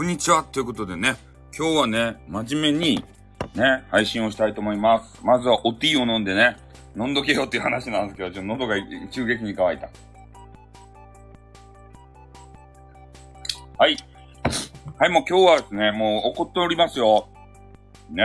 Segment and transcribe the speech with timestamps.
[0.00, 1.18] こんにちはということでね、
[1.54, 3.04] 今日はね、真面目に
[3.54, 5.20] ね、配信をしたいと思います。
[5.22, 6.56] まずはおティーを飲んでね、
[6.96, 8.76] 飲んどけよっていう話なんですけど、ちょっと喉が
[9.10, 9.90] 急激に乾いた。
[13.76, 13.96] はい。
[14.96, 17.28] はい、もう今日はですね、もう怒っておりますよ。
[18.08, 18.24] ね。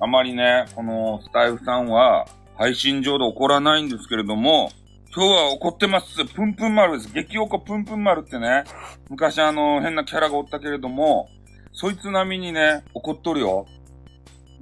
[0.00, 4.72] あまりね、このスタイフさんは配信上で怒らないんですけれども、
[5.14, 6.24] 今日は怒ってます。
[6.24, 7.12] プンプン丸です。
[7.12, 8.64] 激怒プンプン丸ってね、
[9.10, 11.28] 昔あの、変なキャラがおったけれども、
[11.74, 13.66] そいつ並みにね、怒っとるよ。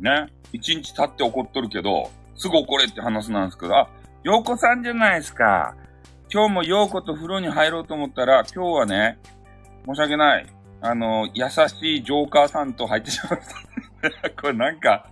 [0.01, 0.27] ね。
[0.53, 3.89] 一日経って怒っとるけど、すぐ怒れって話なんですけど、あ、
[4.25, 5.77] 洋子さんじゃないですか。
[6.33, 9.19] 今日も洋子と風呂に入ろうと思ったら、今日はね、
[9.87, 10.47] 申し訳ない。
[10.81, 14.31] あの、優しいジョーカーさんと入ってしまいました。
[14.43, 15.07] これなんか、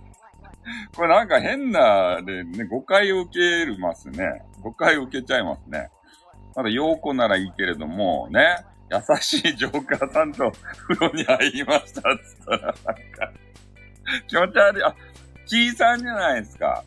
[0.95, 4.43] これなんか変なでね、誤解を受けるますね。
[4.61, 5.89] 誤解を受けちゃいますね。
[6.55, 8.57] まだ陽子ならいいけれども、ね、
[8.91, 10.51] 優しいジョーカーさんと
[10.89, 12.83] 風呂に入りましたっつったら、なんか、
[14.27, 14.83] 気持ち悪い。
[14.83, 14.95] あ、
[15.45, 16.83] キーさんじゃないですか。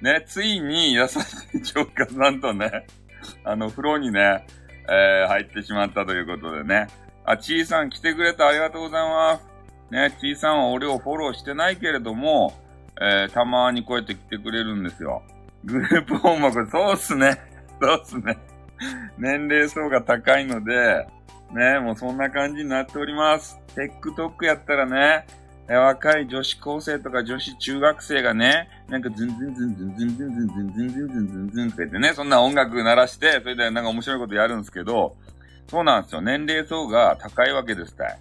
[0.00, 1.16] ね、ついに優し
[1.54, 2.86] いジョーカーさんとね、
[3.44, 4.46] あの、風呂にね、
[4.88, 6.88] えー、入ってしまったということでね。
[7.24, 9.52] あ、ちーさん来てくれてありがとうございます。
[9.92, 12.52] ね、ちーさんは俺をフォローしてないけれども、
[13.00, 15.22] えー、たまにこうやって来てくれるんですよ。
[15.64, 17.38] グループホームはそうっすね。
[17.80, 18.38] そうっすね。
[19.18, 21.06] 年齢層が高いので、
[21.52, 23.60] ね、もうそんな感じになっております。
[23.76, 25.26] TikTok やったらね、
[25.68, 35.16] 若い女子高生とか女子中学生がね、なんかズンズンズンズンズンズンズンズンズンズンズンズンズンズンって言ってね、そんな音楽鳴らして、それでなんか面白いことやるんですけど、
[35.68, 36.20] そうなんですよ。
[36.20, 38.18] 年齢層が高いわけですたい。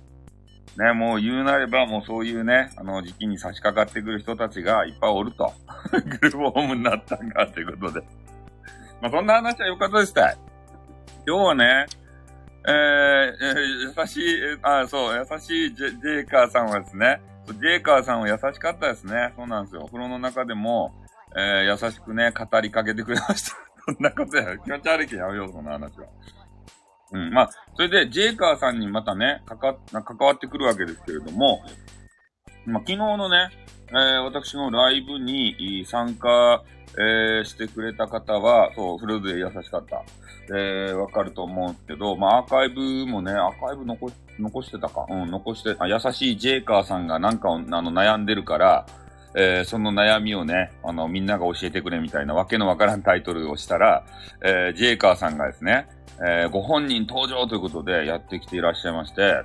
[0.77, 5.53] ね、もう言うなればもうそういうね、あの時期に差し掛かってくる人たちがいっぱいおると。
[5.91, 8.05] グループホームになったんかということで。
[9.01, 10.31] まあそんな話は良かったですた。
[11.27, 11.85] 今日はね、
[12.67, 19.33] えー、優しい、あ、そう、優しいジェジェイカーさんはですね、ジェイカーさんは優しかったですね。
[19.35, 19.81] そうなんですよ。
[19.83, 20.93] お風呂の中でも、
[21.35, 23.57] えー、優しくね、語りかけてくれました。
[23.85, 26.05] そんなことや、気持ち悪いけどやめよう、そんな話は。
[27.11, 27.33] うん。
[27.33, 31.61] まあ、それで、ジェイカーさんにまたね、かか、関わってくるわけですけれども、
[32.65, 33.49] まあ、昨日のね、
[33.89, 36.63] えー、私のライブに参加、
[36.97, 40.03] えー、してくれた方は、そう、フルで優しかった。
[40.53, 45.05] えー、わかると思うんですけど、まあ、アーカイブもね、アーカイブ残し、残してたか。
[45.09, 48.85] うん、残して、あ、優しいジェイカーさんがなんかをあの、悩んでるから、
[49.33, 54.03] えー、その悩みをね、あの、みんなが教えてくれみたいなわけのわからんタイトルをしたら、
[54.43, 55.87] えー、ジェイカーさんがですね、
[56.23, 59.43] えー、ご本人登場ということでやってきていらっしゃいまして、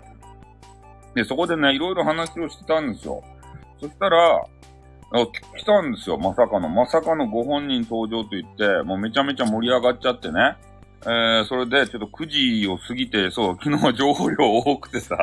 [1.14, 3.22] で、そこでね、いろいろ話をしてたんですよ。
[3.80, 4.44] そしたら、
[5.56, 6.68] 来たんですよ、まさかの。
[6.68, 10.56] まさかのご本人登場と言って、もうめちゃめちゃ盛り上がっちゃってね。
[11.02, 15.16] えー、それでちょっと9時を過ぎて、そう、昨日情報量多くてさ。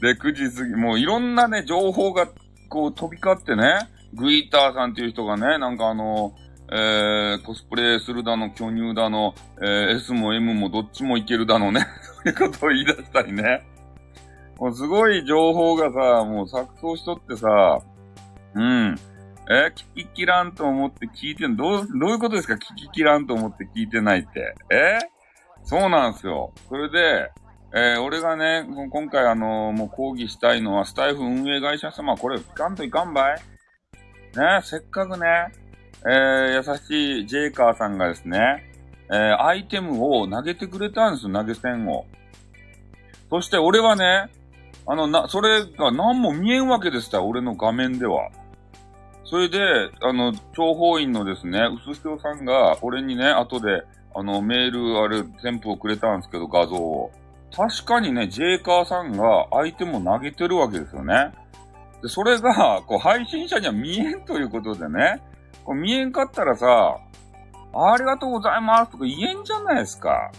[0.00, 2.28] で、9時過ぎ、もういろんなね、情報が
[2.68, 6.34] こう飛び交ってね、グイーターさんっていう人がね、なんかあの、
[6.72, 11.86] えー、コスプレするだの、巨乳だの、えー、S も M もどっちもいけるだのね、
[12.22, 13.66] そういうことを言い出したりね。
[14.58, 17.78] もうすごい情報がさ、もう錯綜しとってさ、
[18.54, 18.96] うん。
[19.50, 22.54] え聞ききらんと思って聞いてん、どう、どういうことですか？
[22.54, 24.54] 聞ききらんと思って聞いてないって。
[24.70, 24.98] え
[25.64, 26.52] そうなんですよ。
[26.68, 27.30] それで、
[27.74, 33.40] えー、俺がね、今回あのー、もう講義したいのは、スタイフ運営会社様、これ、聞かんといかんばい
[34.36, 35.26] ね、せっかくね、
[36.02, 38.64] えー、優しいジェイカーさんがですね、
[39.10, 42.06] えー、アイテムを投げてくれたんですよ、投げ銭を。
[43.28, 44.30] そして俺はね、
[44.86, 48.30] あの、な、それが何も見えんわけですた俺の画面では。
[49.24, 49.58] それで、
[50.00, 53.82] あの、諜報員のですね、薄潮さんが、俺にね、後で、
[54.14, 57.12] あの、メール、あれ、添付をくれたんですけど、画像を。
[57.54, 61.32] 確かにね、ジェイカーさんが相手も投げてるわけですよね。
[62.02, 65.20] で、それが、こう、配信者には見えんということでね、
[65.64, 66.98] こう見えんかったらさ、
[67.72, 70.32] ありがとうございますとか言えんじゃないですか。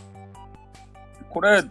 [1.30, 1.64] これ、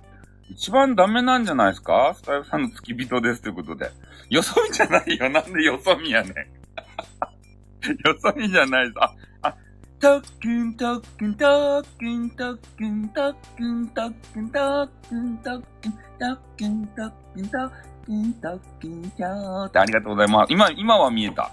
[0.48, 2.12] 一番ダメなんじゃないですか？
[2.14, 3.90] スタイルさんの付き人ですということで。
[4.30, 5.28] よそ見じゃないよ。
[5.28, 6.32] なんでよそ見やねん。
[8.08, 8.96] よそ見じゃないです。
[9.00, 9.54] あ、あ、
[10.00, 17.72] たっくんたっくんたっくんたっくんたっくんたっくんたっくんたっくんたっくんたっくんたっ
[18.06, 20.52] くんたっくんたーってありがとうございます。
[20.52, 21.52] 今、今は見えた。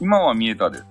[0.00, 0.86] 今は見えたです。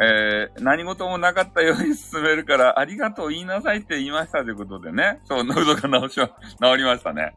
[0.00, 5.20] えー、何事もなかったように進めるから、ありがとう言いなさいって言いましたということでね。
[5.24, 6.28] そう、喉が治しま、
[6.72, 7.34] 治りましたね。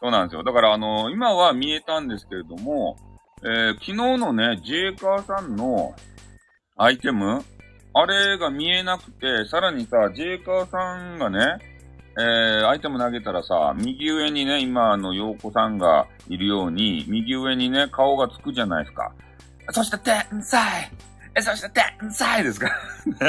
[0.00, 0.42] そうなんですよ。
[0.42, 2.96] だから、あのー、今は見えたんですけれども、
[3.42, 5.94] えー、昨日のね、ジェイカーさんの
[6.76, 7.44] アイテム
[7.96, 11.58] あれが見えなくて、さらにさ、ジェイカーさんがね、
[12.18, 19.12] えー、アイテム投げたらさ、右上にね、今、あの、洋子さんがいるように、右上にね、顔がつくじゃないですか。
[19.70, 20.90] そして天才
[21.36, 21.68] え、そして
[22.00, 22.70] 天才ですか？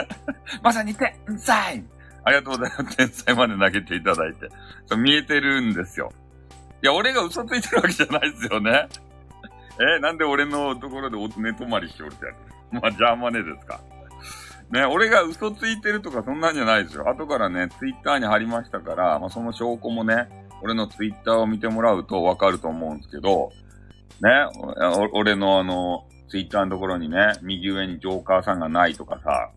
[0.62, 1.84] まさに天才
[2.24, 2.98] ありがとうございます。
[2.98, 4.50] 天才まで投げていただいて。
[4.96, 6.12] 見えてるんですよ。
[6.84, 8.88] いや、俺が嘘ついてるわけじゃないですよね。
[9.98, 12.32] え、なんで俺のところで寝泊まりしておるってや
[12.72, 12.82] つ？
[12.82, 13.80] まあ、ジャーマネですか。
[14.72, 17.08] ね、俺が嘘ついてるとかそんなんじゃないですよ。
[17.08, 20.28] 後からね、ツイッターに貼りましたから、まあ、その証拠もね、
[20.64, 23.52] 俺のツイッターを見てもらうとわかると思うんですけど、
[24.22, 24.30] ね、
[25.14, 29.52] 俺のあの、ツイッターのところにね、右上にジョーカーさんがないとかさ、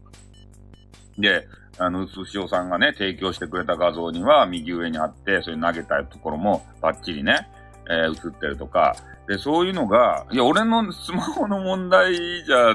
[1.18, 1.48] で、
[1.78, 7.48] あの、うすしおさんがね、提供してくれた画像には右上にあって、それ投げたところもバッチリね、
[7.88, 8.96] えー、映ってるとか、
[9.28, 12.70] で、そういうのが、いや、俺のスマホの問題じゃ、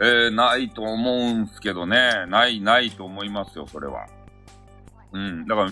[0.00, 2.26] えー、ないと思うんすけどね。
[2.28, 4.06] ない、ないと思いますよ、それは。
[5.12, 5.46] うん。
[5.46, 5.70] だから、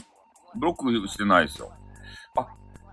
[0.54, 1.72] ブロックしてないですよ。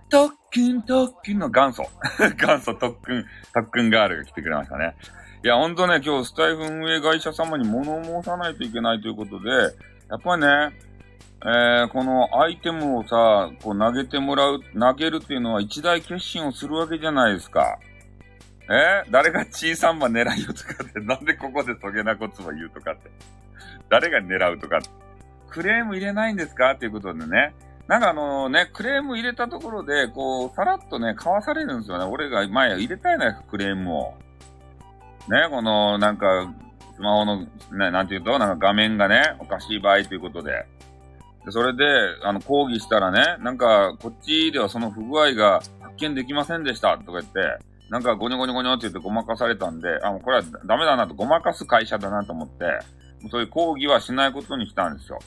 [0.08, 1.90] 特訓、特訓の元祖。
[2.36, 4.96] 元祖特訓、特訓ガールが来てくれましたね。
[5.44, 9.50] いや、ほんとね、今日スタイフ運営会社様に物申さないといけないということで、
[10.10, 10.78] やっぱりね、
[11.40, 17.78] えー、このアイテムをさ、こう投げてもらう、投げるっていうのは一大決心をするわけじゃないですか。
[18.70, 19.04] え？
[19.08, 23.10] ー、誰が小さんば狙いよとかって、なんでここでトゲなこつば言うとかって。
[23.88, 24.80] 誰が狙うとか。
[25.48, 26.72] クレーム入れないんですか？
[26.72, 27.54] っていうことでね。
[27.88, 32.04] なんかあのね、クレーム入れたところで、こう、さらっとね、かわされるんですよね。
[32.04, 34.14] 俺が前入れたいな、クレームを。
[35.30, 36.52] ね、この、なんか、
[36.94, 40.66] スマホの、ね、なんていうと、なんか画面がね、おかしい場合ということで。
[41.46, 41.84] でそれで、
[42.24, 47.40] あの、抗議したらね、なんか、こっちではその不具合が発見できませんでしたとか言って、
[47.88, 52.64] なんかゴニョゴニョゴニョって言ってごまかされたんで、あ、もうこれはダメだなと、ごまかす会社だなと思って、
[53.30, 55.18] そういう抗議はしないことにしたんですよ。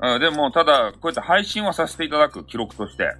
[0.00, 3.14] うん、でも、ただ、こうやって配信はさせていただく、記録として。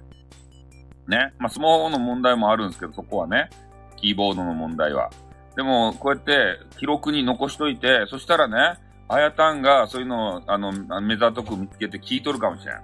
[1.07, 1.33] ね。
[1.37, 3.49] まあ、スマホの問題もあるんですけど、そこはね。
[3.97, 5.09] キーボードの問題は。
[5.55, 8.79] でも、こうやって記録に残しといて、そしたらね、
[9.09, 10.71] あやたんがそういうのを、あの、
[11.01, 12.81] 目ざとく見つけて聞いとるかもしれん。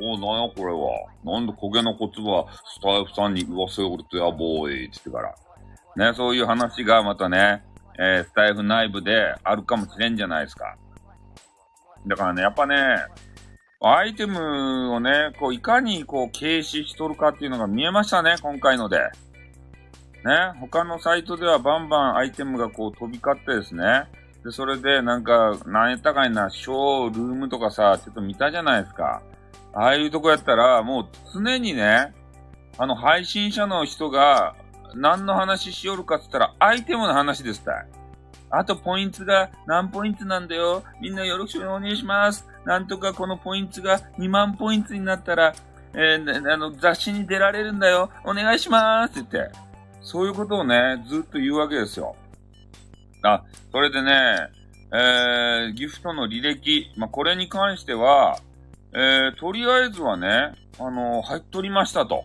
[0.00, 1.06] おなんやこれは。
[1.24, 2.46] なんで焦げのコツは
[2.76, 5.34] スタイフさんに言わせおるとやぼーい、って言ってか
[5.96, 6.10] ら。
[6.10, 7.62] ね、そういう話がまたね、
[7.98, 10.76] えー、スタイフ内部であるかもしれんじゃないですか。
[12.06, 12.76] だからね、やっぱね、
[13.86, 18.98] アイテムをね、こう、いかにこう、軽視しとるかっていうのが見えましたね、今回ので。
[18.98, 24.04] ね、他のサイトではバンバンアイテムがこう飛び交ってですね。
[24.42, 29.22] で、それでなんか、何やったかいな、ショールームとかさ、ちょっと見たじゃないですか。
[29.74, 32.14] ああいうとこやったら、もう常にね、
[32.78, 34.56] あの配信者の人が
[34.94, 37.86] 何の話しよるかって言ったら、アイテムの話ですたい。
[38.48, 40.82] あと、ポイントが何ポイントなんだよ。
[41.02, 42.53] みんなよろしくお願いします。
[42.64, 45.54] なんとかこのポイントが2万ポイントになったら、
[45.94, 48.10] えー、あの、雑誌に出られるんだよ。
[48.24, 49.56] お願いしますって言って。
[50.00, 52.16] そういうことをね、ずっと言うわけですよ。
[53.22, 54.36] あ、それでね、
[54.92, 56.92] えー、ギフトの履歴。
[56.96, 58.38] まあ、これに関しては、
[58.92, 62.24] えー、とりあえずはね、あのー、入っとりましたと。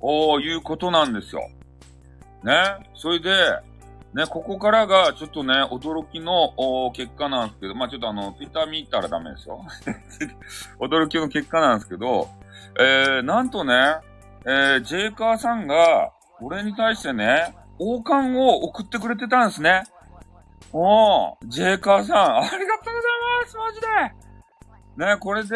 [0.00, 1.48] こういうことなんですよ。
[2.42, 2.90] ね。
[2.94, 3.30] それで、
[4.14, 9.64] ね、ここからがちょっとね、驚きの結果なんですけど、まあちょっとあの、ツイッター見たらダメですよ。
[10.78, 12.28] 驚きの結果なんですけど、
[12.78, 13.96] えー、なんとね、
[14.44, 19.84] えー、ジェイカーさんが、俺に対してね、王冠を送ってくれてたんですね。
[20.72, 25.48] おー、ジェイカーさん、ありがとうございますマジでね、これで、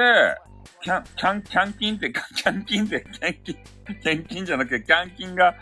[0.82, 3.56] キャン、キャン、キャンキンって、キャンキンって、キャンキン、
[4.00, 5.54] キャンキンじゃなくて、キャンキンが、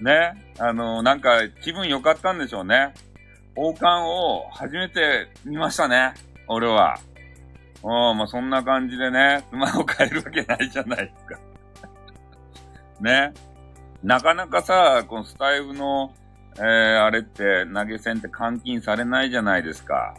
[0.00, 2.92] ね、あの、なんか気分良かったんでしょうね。
[3.56, 6.12] 王冠を初めて見ましたね。
[6.48, 6.98] 俺は。
[7.82, 11.38] うん、まあ、そんな感じでね、スマホ変えるわけないじゃないですか。
[13.00, 13.32] ね。
[14.02, 16.12] なかなかさ、このスタイルの、
[16.58, 20.14] えー、あれって投げ銭って換金されないじゃないですか。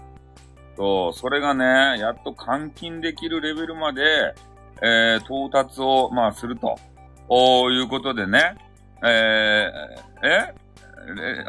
[0.75, 4.33] そう、それがね、やっと換金できるレベルまで、
[4.81, 6.75] えー、到達を、まあ、すると、
[7.29, 8.55] おいうことでね。
[9.03, 10.53] えー、え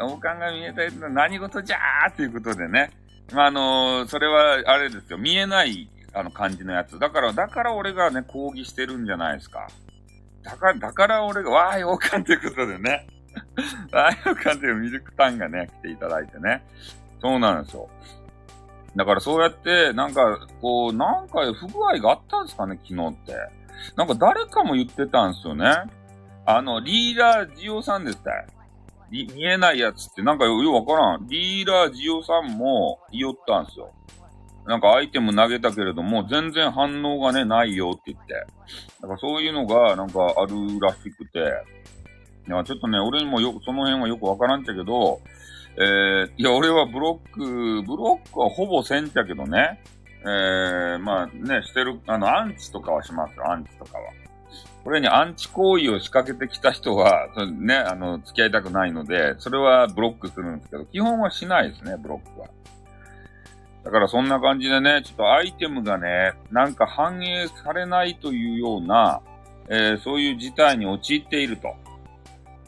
[0.01, 2.91] 王冠が見えたやつは何事じゃーっていうことでね。
[3.33, 5.17] まあ、あのー、それは、あれですよ。
[5.17, 6.97] 見えない、あの、感じのやつ。
[6.97, 9.67] だから、だから俺がね、抗議してるんじゃないですか。
[10.43, 13.07] だから、だから俺が、わーい、王冠ということでね。
[13.91, 16.63] わーい、王冠というミルクタンがね、来ていただいてね。
[17.21, 17.89] そうなんですよ。
[18.95, 23.33] だからそうやって、なんか、こう、なんか不具合があったんですかね、昨日って。
[23.95, 25.67] なんか誰かも言ってたんですよね。
[26.51, 28.47] あの、リーラージオさんですたい。
[29.11, 31.27] 見えないやつってなんかようわからん。
[31.27, 33.93] リーラージオさんも言おったんすよ。
[34.65, 38.33] なんかアイテム投げたけれども、全然反応がね、ないよって言って。
[38.99, 41.39] だからそういうのが、なんかあるらしくて。
[42.47, 45.21] いや、ちょっとね、俺にもよく、その辺はよくわからんちゃけど、
[45.77, 49.83] えー、いや、俺はブロック、ブロックはほぼせんちゃけどね。
[50.21, 54.18] えー、まあね、してる、あの、アンチとかはしますよ、アンチとかは。
[54.89, 57.27] これにアンチ行為を仕掛けてきた人は、
[57.59, 62.47] ね、あの、付き合いたくないので、それはブロックするんですけど、基本はしないですね、ブロックは。
[63.83, 69.21] だからそんな感じでね、ちょっとアイテムがね、なんか反映されないというような、
[69.67, 71.75] えー、そういう事態に陥っていると。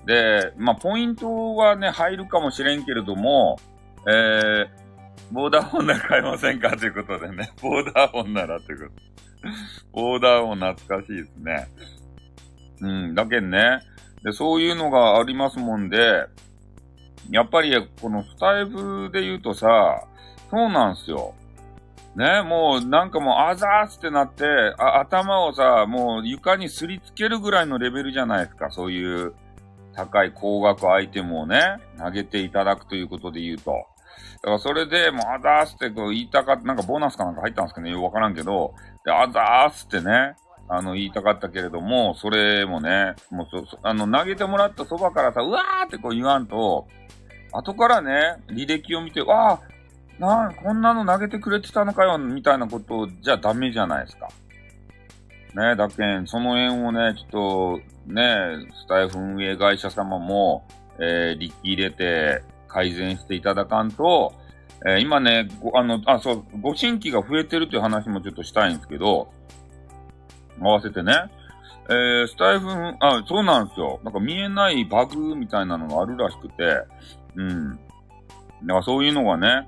[0.05, 3.57] で、まあ、ポイントはね、入るかもしれんけれども、
[4.07, 4.67] えー、
[5.31, 6.69] ボーダーフォンなら買えませんか？
[6.77, 9.01] ということでね、ボーダーフォンならということ。
[9.91, 11.67] ボーダーフォン懐かしいですね。
[12.81, 13.79] うん、だけんね。
[14.23, 16.25] で、そういうのがありますもんで、
[17.29, 20.03] やっぱり、このスタイフで言うとさ、
[20.49, 21.33] そうなんすよ。
[22.15, 24.45] ね、もうなんかもうあざーすってなって、
[24.77, 28.69] あ、頭をさ、もう床にすりつけるぐらいのレベルじゃないですか。
[28.69, 29.33] そういう
[29.93, 33.71] 高い高額アイテムをね、投げていただくということで言うと。
[33.71, 33.77] だ
[34.41, 38.73] からそれで、もうあざーすってこう言いたかった、なんかボーナスかなんか入ったんですかねよくわからんけど、
[39.05, 40.35] で、あざーすってね、
[40.73, 46.87] あの、言いたかったけれども、それもね、もうそ、あの、投げてもらったそばからさ、うわーってこう言わんと、
[47.51, 49.59] 後からね、履歴を見て、わあ、
[50.17, 54.29] なこんなの投げてくれてたのかよ、みたいなことじゃダメじゃないですか。
[55.53, 60.65] ね、だけん、その辺をね、ちょっと、ね、スタイフ運営会社様も、
[60.99, 64.33] えー、力入れて改善していただかんと、
[64.87, 69.33] えー、今ね、ごあの、あ、そう、ご新規が増えてるという話もちょっとしたいんですけど、
[70.59, 71.13] 合わせてね。
[71.89, 73.99] えー、スタイフ、あ、そうなんですよ。
[74.03, 76.53] なんか見えないバグみたいなのがあるらしくて、
[77.35, 77.79] うん。
[78.65, 79.67] だかそういうのがね、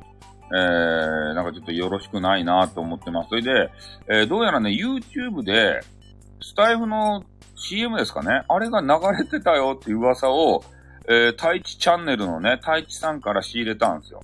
[0.51, 3.29] えー、なんかちょっとよろしくないなと思ってます。
[3.29, 3.71] それで、
[4.07, 5.81] えー、どうやらね、YouTube で、
[6.41, 7.23] スタイフの
[7.55, 8.87] CM ですかねあれが流
[9.17, 10.63] れてたよっていう噂を、
[11.07, 14.21] えー、太一チャンネルのね、太一さんから仕入れたんですよ。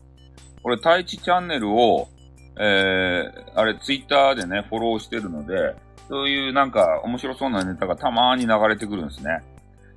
[0.62, 2.08] これ、太一チャンネルを、
[2.60, 5.76] えー、あれ、ツイッターでね、フォローしてるので、
[6.10, 9.42] そういうなんか面白そうなネタがたまーに流れてくるんですね。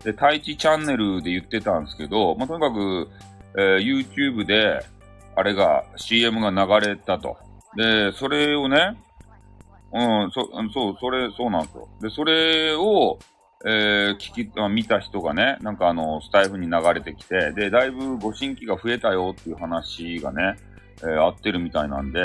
[0.05, 3.09] で、太一チャンネルで言ってたんですけど、まあ、とにかく、
[3.57, 4.81] えー、YouTube で、
[5.35, 6.51] あれが、CM が
[6.81, 7.37] 流れたと。
[7.77, 8.99] で、それをね、
[9.93, 11.89] うん、そ、そう、それ、そうなんですよ。
[12.01, 13.19] で、それを、
[13.65, 20.57] えー、聞き、見た人がね、なんかあの、スタイフに流れてきて、で、だいぶご新規が増えたよっていう話がね、
[21.03, 22.21] えー、合ってるみたいなんで、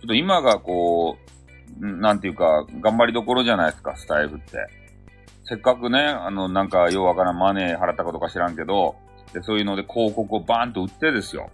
[0.00, 1.32] ちょっと今がこう、
[1.80, 4.66] なんていうか、頑張りどころじゃないですか、スタイフって。
[5.44, 8.96] せっかくね、あの、なんか、ようわからんマネー払ったことか知らんけど、
[9.32, 11.50] で、そういうので広告をバーンと売ってですよ。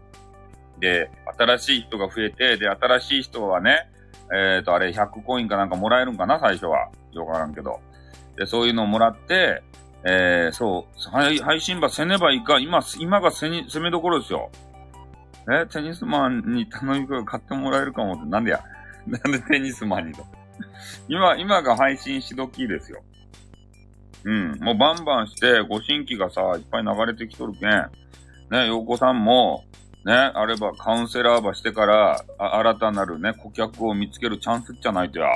[0.81, 3.89] で、新しい人が増えて、で、新しい人はね、
[4.33, 6.91] えっ、ー、と、あれ100コインかなんかもらえるんかな、最初は。
[7.13, 7.81] よくわからんけど。
[8.37, 9.63] で、そういうのをもらって、
[10.05, 14.51] えー、そう、配信場せねばいいか、今、今がせに攻めどころですよ。
[15.51, 18.63] え、テニスマンに頼みが買ってもらえるかもって、なんでや。
[19.11, 20.25] なんでテニスマンにと。
[21.09, 23.03] 今、今が配信しどきですよ。
[24.25, 24.59] うん。
[24.61, 27.71] もうバンバンして、ご新規がさ、いっぱい流れてきとるけん。
[28.51, 29.65] ね、洋子さんも、
[30.05, 35.29] ね、あればカウンセラーばしてから、新たなるね、顧客を見つけるチャンスじゃないとや。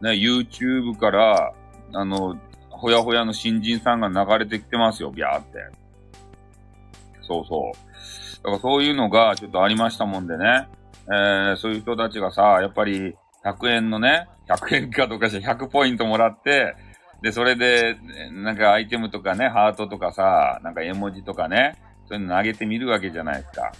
[0.00, 1.52] ね、YouTube から、
[1.92, 2.38] あの、
[2.70, 5.58] ほやほやの新人さんが流れてきてますよ、ビャーって。
[7.22, 7.88] そうそう。
[8.38, 10.68] だからそういうのがちょっとありましたもんでね。
[11.10, 16.74] えー、そういう人たちがさ、やっぱり100円のね、100円かどうかして100ポイントもらって、
[17.22, 17.96] で、それで、
[18.32, 21.76] なんかアイテムとかね、ハートとかさ、なんか絵文字とかね、
[22.08, 23.72] そういうの投げてみるわけじゃないですか。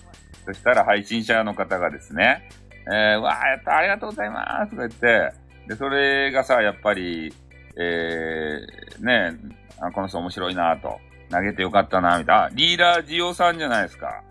[0.45, 2.49] そしたら配信者の方がですね、
[2.91, 5.33] えー、わあ、やった、ありがとうございますとか言って、
[5.69, 7.33] で、それがさ、やっぱり、
[7.79, 9.37] えー、ね、
[9.81, 10.99] あこの人面白いなと、
[11.31, 12.49] 投げてよかったなみたいな。
[12.55, 14.23] リーダージオさんじゃないですか。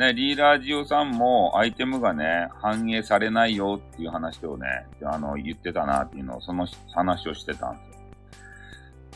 [0.00, 7.82] ね、リーダージオさんもアイテムがね、反映されないよっていう話をね、あの、言ってたなっていうのを、その話をしてたんで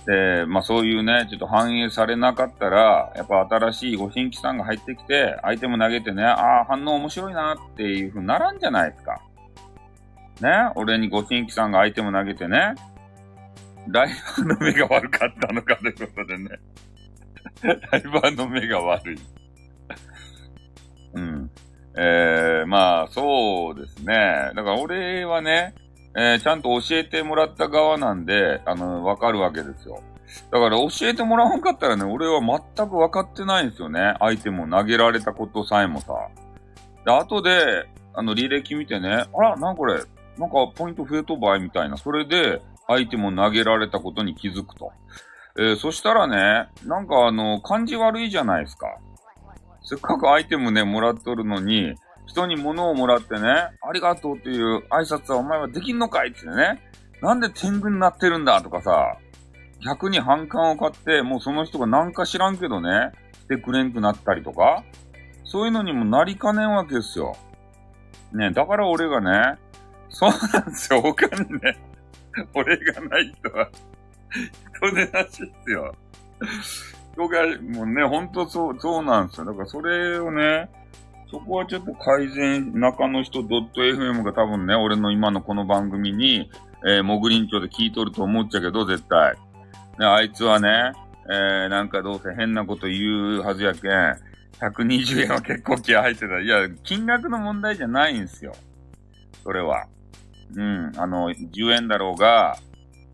[0.04, 0.42] すよ。
[0.42, 9.22] で、まあそういうね、ちょっと反映されなかったら、やっぱ新しいご新規さんが入ってきて、アイテム投げてね、ああ、反応面白いなっていう風にならんじゃないですか。
[10.42, 12.74] ね、俺にご新規さんがアイテム投げてね、
[13.88, 16.50] ライバーの目が悪かったのかということでね。
[17.62, 19.18] ライバーの目が悪い。
[21.14, 21.50] うん。
[21.96, 24.52] えー、まあ、そうですね。
[24.54, 25.74] だから俺はね、
[26.16, 30.00] えー、ちゃんと教えてもらった側なんで、あの、わかるわけですよ。
[30.50, 34.14] だから教えてもらわんかったらね、俺は全く分かってないんですよね。
[34.18, 36.14] 相手も投げられたことさえもさ。
[37.04, 40.02] で、後で、あの、履歴見てね、あら、なんこれ、
[40.38, 41.96] なんかポイント増えとばいみたいな。
[41.96, 44.92] それで、相手も投げられたことに気づくと。
[45.58, 48.88] えー、そしたらね、なんかあの、感じ悪いじゃないですか。
[49.84, 51.94] せっかくアイテムね、もらっとるのに、
[52.26, 56.80] 人に物をもらってね、ありがとうっていう挨拶はお前はできんのかいってね、
[57.20, 59.18] なんで天狗になってるんだとかさ、
[59.84, 64.82] 逆に反感を買って、もうその人がなんか知らんけどね、してくれんくなったりとか、
[65.44, 67.36] そういうのにもなりかねんわけですよ。
[68.32, 69.58] ね、だから俺がね、
[70.08, 71.78] そうなんですよ、他にね、
[72.54, 73.68] 俺がない人は、
[74.78, 75.94] 人でなしですよ。
[77.14, 79.46] 人が、もうね、ほんとそう、そうなんですよ。
[79.46, 80.68] だからそれをね、
[81.30, 86.50] そこはちょっと改善、中の人 .fm が多分ね、俺の今のこの番組に、
[86.86, 89.34] えー、もぐりんちょで聞いとると思っちゃけど、絶対。
[89.98, 90.92] ね、あいつはね、
[91.26, 93.90] えー、なんかどうせ変なこと言うはずやけん、
[94.60, 96.40] 120円は結構気合入ってた。
[96.40, 98.54] いや、金額の問題じゃないんすよ。
[99.42, 99.86] それは。
[100.54, 102.58] うん、あの、10円だろうが、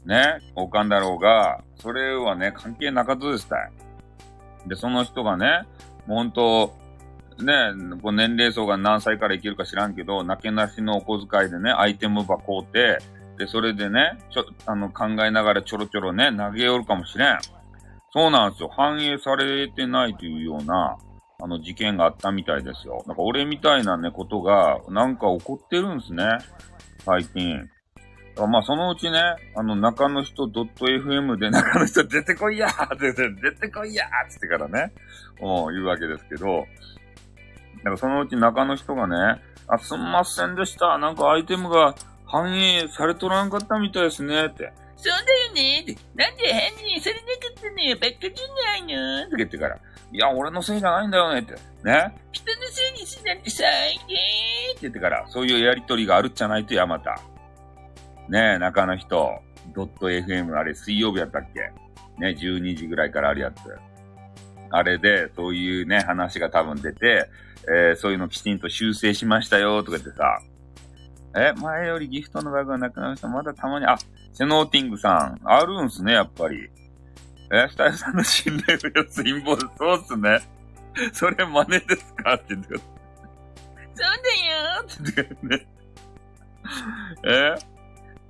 [0.04, 3.70] ね、交換だろうが、それはね、関係なかったですたい。
[4.66, 5.64] で、その人がね、
[6.06, 6.78] もうほんと、
[7.38, 12.98] ね、こう年齢層が何歳から生きるか知らんけど、なけなしのお小遣いでね、アイテム箱をて、
[13.38, 17.38] で、それでね、ちょ、あの、考えながらちょろちょろね、投げよるかもしれん。
[18.12, 18.68] そうなんですよ。
[18.68, 20.98] 反映されてないというような、
[21.42, 23.02] あの、事件があったみたいですよ。
[23.06, 26.26] なんか俺みたいなね、ことが、なんか起こってるんですね。
[27.04, 27.66] 最近。
[28.46, 29.20] まあ、そのうちね、
[29.56, 34.92] あの、中の人 .fm で中の人出てこいやーって出てこいやーってからね、
[35.40, 36.66] う言うわけですけど、
[37.78, 40.98] だからそのうち中の人がね、あ、すんませんでした。
[40.98, 41.94] なんかアイテムが
[42.26, 44.72] 反映されとらんかったみたいですね、って。
[44.96, 45.96] そうだよねって。
[46.14, 47.96] なんで犯人されなかったのよ。
[47.96, 48.30] ばっかじゃ
[48.66, 49.76] ないのって言ってから。
[50.12, 51.54] いや、俺のせいじゃないんだよねって。
[51.84, 52.20] ね。
[52.32, 57.18] 人のせいにしなんて最低って言ってから、そういうやりとりがあるっちゃないとやまた。
[58.30, 59.28] ねえ、中の人、
[59.74, 61.72] ドット FM、あれ水曜日やったっけ？
[62.20, 63.56] ね、12時ぐらいからあるやつ。
[64.70, 67.28] あれで、そういうね、話が多分出て、
[67.68, 70.40] えー、そういうのきちんと修正しましたよ、とか言ってさ、
[71.36, 73.28] え、前よりギフトのバグがなくなりました。
[73.28, 73.96] まだたまに、あ、
[74.32, 76.68] セノーティングさん、あるんすね、やっぱり。
[77.52, 80.38] え、スタイルさんの信頼のやつ、陰謀で、そうっすね。
[81.12, 82.34] それ真似ですか？
[82.34, 82.84] って言ってそう
[83.96, 85.66] だよ って言ってね。
[87.24, 87.54] え？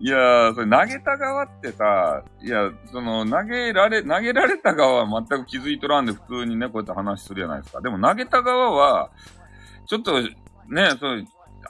[0.03, 7.83] いやー、それ投げた側ってさ、いや、その、投げられ、投げられた側は全く気づいとらんで普通にね、こうやって話するじゃないですか。
[7.83, 9.11] でも投げた側は、
[9.87, 10.31] ちょっと、ね、
[10.99, 11.25] そう、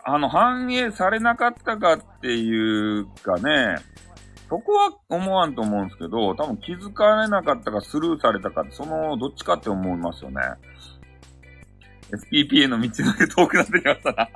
[0.05, 3.79] あの、反映されなかったかっていうかね、
[4.49, 10.41] そこは思わんと思うんですけど、多分気づかれなかったかスルーされたかそのどっちかって思いますよね。
[12.11, 14.29] SPPA の道のり遠くなってきましたな。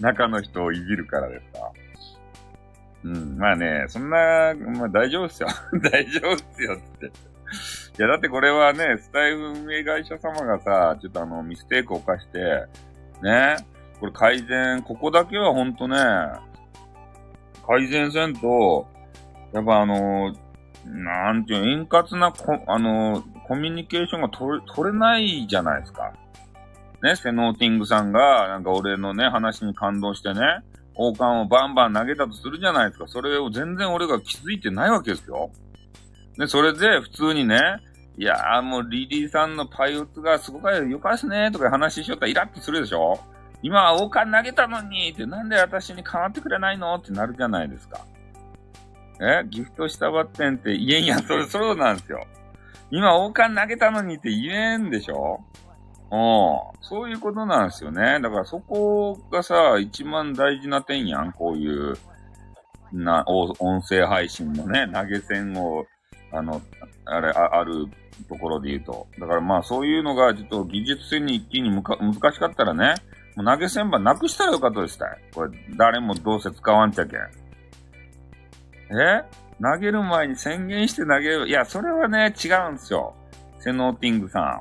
[0.00, 1.72] 中の人をいじるからですか。
[3.04, 5.48] うん、まあね、そんな、まあ大丈夫っすよ。
[5.90, 7.06] 大丈夫っすよって。
[7.06, 7.10] い
[7.98, 12.66] や、だってこれはね、スタイル運営会社様がさ、ちょっとあの、ミステイクを犯して、
[13.22, 13.56] ね、
[14.00, 15.96] これ改善、ここだけはほんとね、
[17.66, 18.86] 改善せんと、
[19.52, 20.34] やっぱあの、
[20.86, 26.12] なんていう円滑なコ、あの、コミュニケーションが取れ、取れないじゃないですか。
[27.02, 30.40] ね、セノーティングさんが、なんか俺のね、話に感動してね、
[31.08, 33.08] 王冠をバンバン投げたとするじゃないですか。
[33.08, 35.50] それを全然俺が気づいてないわけですよ。
[36.38, 37.60] で、それで普通にね、
[38.18, 43.18] いやーもうリリーさんのパイオツがすごくよかっすねとか話しよったらイラッとするでしょ
[43.62, 46.94] 今、王冠投げたのにって、なんで私に変わってくれないの？
[46.96, 48.04] ってなるじゃないですか。
[49.20, 49.46] え？
[49.48, 52.26] ギフトしたばってんって言えんや、それ、そうなんですよ。
[52.90, 55.40] 今、王冠投げたのにって言えんでしょ
[56.12, 56.18] うん。
[56.82, 58.20] そういうことなんですよね。
[58.20, 61.32] だからそこがさ、一番大事な点やん。
[61.32, 61.96] こういう、
[62.92, 65.86] な、音声配信のね、投げ銭を、
[66.30, 66.60] あの、
[67.06, 67.86] あれ、あある
[68.28, 69.06] ところで言うと。
[69.18, 72.94] だからまあそういうのがちょっと技術性に一気にむか難しかったらね、
[73.34, 75.18] もう投げ銭場なくしたらよかったですたい。
[75.34, 77.20] これ、誰もどうせ使わんちゃけん。
[77.20, 77.22] え？
[79.62, 81.48] 投げる前に宣言して投げる。
[81.48, 83.14] いや、それはね、違うんですよ。
[83.60, 84.60] セノーティングさん。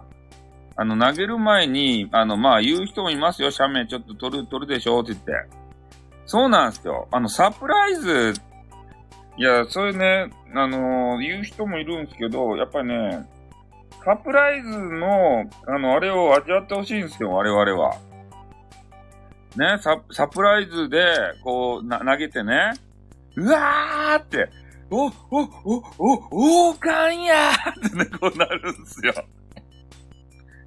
[0.75, 3.51] あの、投げる前に、あの、まあ、言う人もいますよ。
[3.51, 5.31] 写メちょっと取る、取るでしょって言って。
[6.25, 7.07] そうなんですよ。
[7.12, 8.34] あの、サプライズ、
[9.38, 13.27] いや、それね、あのー、言う人もいるんですけど、やっぱりね、
[14.03, 17.97] サプライズの、あの、あれを味わってほしいんですよ、我々は。
[19.55, 21.03] ね、ササプライズで、
[21.43, 22.73] こう、な、投げてね、
[23.36, 24.49] うわーって、
[24.89, 25.12] お、お、
[25.63, 29.13] お、お、王冠やーってね、こうなるんですよ。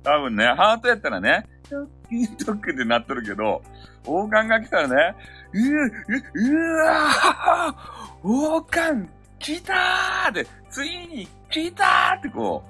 [0.04, 3.62] 多分ね、ハートやったらね、トック、トックってなっとるけど、
[4.06, 5.16] 王冠が来たらね、
[5.52, 12.62] うう、う、うわー王冠来たーって、ついに来たーってこ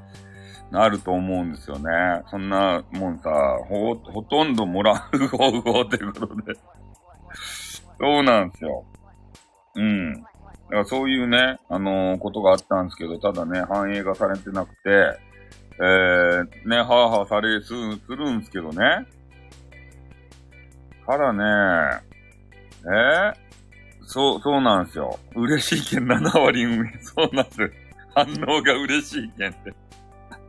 [0.71, 1.91] う、なると思うんですよね。
[2.31, 3.31] そんなもんさ、
[3.69, 6.55] ほ、ほとんどもらう方法ってことで。
[7.99, 8.85] そうなんですよ。
[9.77, 10.15] うん。
[10.15, 10.29] だか
[10.71, 15.19] らそういうね、あのーことがあったんですけど、ただね、反映がされてなくて、
[15.81, 17.69] えー、ね、はぁはぁされ、す、
[18.07, 19.07] するんすけどね。
[21.07, 21.45] ただね、
[22.87, 23.35] えー、
[24.07, 25.19] そう、そうなんすよ。
[25.35, 26.93] 嬉しい件7割運営。
[27.03, 27.73] そうなんです。
[28.15, 29.75] 反応が嬉しい件って。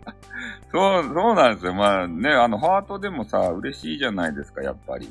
[0.71, 1.73] そう、そうなんですよ。
[1.73, 5.09] まあね、あの、ハートでもさ、嬉しいじゃないですか、やっぱり。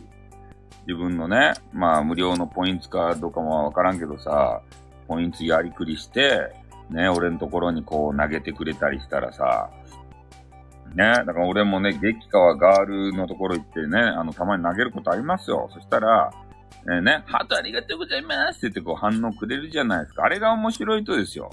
[0.86, 4.60] 自分のね、まあ無料のポイントかどうかもわからんけどさ、
[5.08, 6.52] ポイントやりくりして、
[6.90, 9.70] ね、俺のところにこう投げてくれたりしたらさ、
[10.94, 15.68] ね、だから俺もね、激川ガールのところ行ってね、あの、たまに投げることありますよ。
[15.72, 16.30] そしたら、
[16.86, 20.24] えーね、ハートありがとうございますって言ってこう反応くれるじゃないですか。
[20.24, 21.50] あれが面白いとですよ。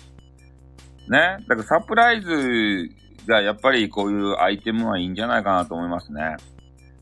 [1.09, 2.89] ね、だからサプライズ
[3.27, 6.35] がやっぱりこういうアイテムはいいんじゃないかなと思いますね。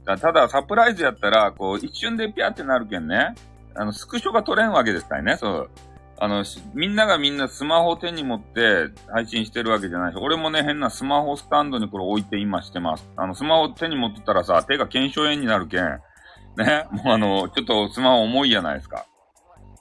[0.05, 3.35] だただサプライズやったら、こう一瞬でピャってなるけんね、
[3.75, 5.69] あの、スクショが取れんわけですからね、そう。
[6.21, 13.09] あの、みんながみんなスマホを手に持って配信してるわけじゃないし、俺もね、変なスマホスタンドにこれ置いて今してます。
[13.15, 15.83] あの、スマホ手に持ってたらさ、手が腱鞘炎になるけん、
[16.57, 19.05] ね、もうあの、ちょっとスマホ重いじゃないですか。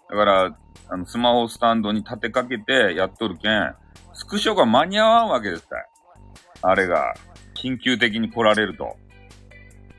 [0.09, 0.57] だから、
[0.90, 3.74] あの、スマホスタンドに立てかけてやっとるけん、
[4.14, 5.87] スクショが間に合わんわけですから。
[6.62, 7.14] あれが、
[7.55, 8.96] 緊急的に来られると。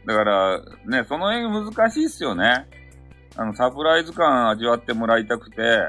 [0.08, 2.66] だから、ね、その辺難しいっすよね。
[3.36, 5.82] あの、サプライズ感味わってもらいたくて、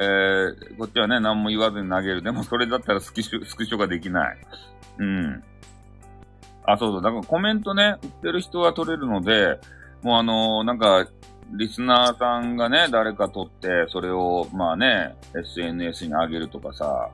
[0.00, 2.22] えー、こっちはね、何も言わずに投げる。
[2.22, 4.38] でもそれだったらスクショ、スクショができない。
[4.98, 5.42] うん。
[6.64, 7.02] あ、そうそう。
[7.02, 9.60] だからコメントね、売ってる人は取れるので、
[10.02, 11.06] もうあのーなんか、
[11.52, 17.10] リスナーさんがね、誰か撮って、それを、まあね、SNS に上げるとかさ、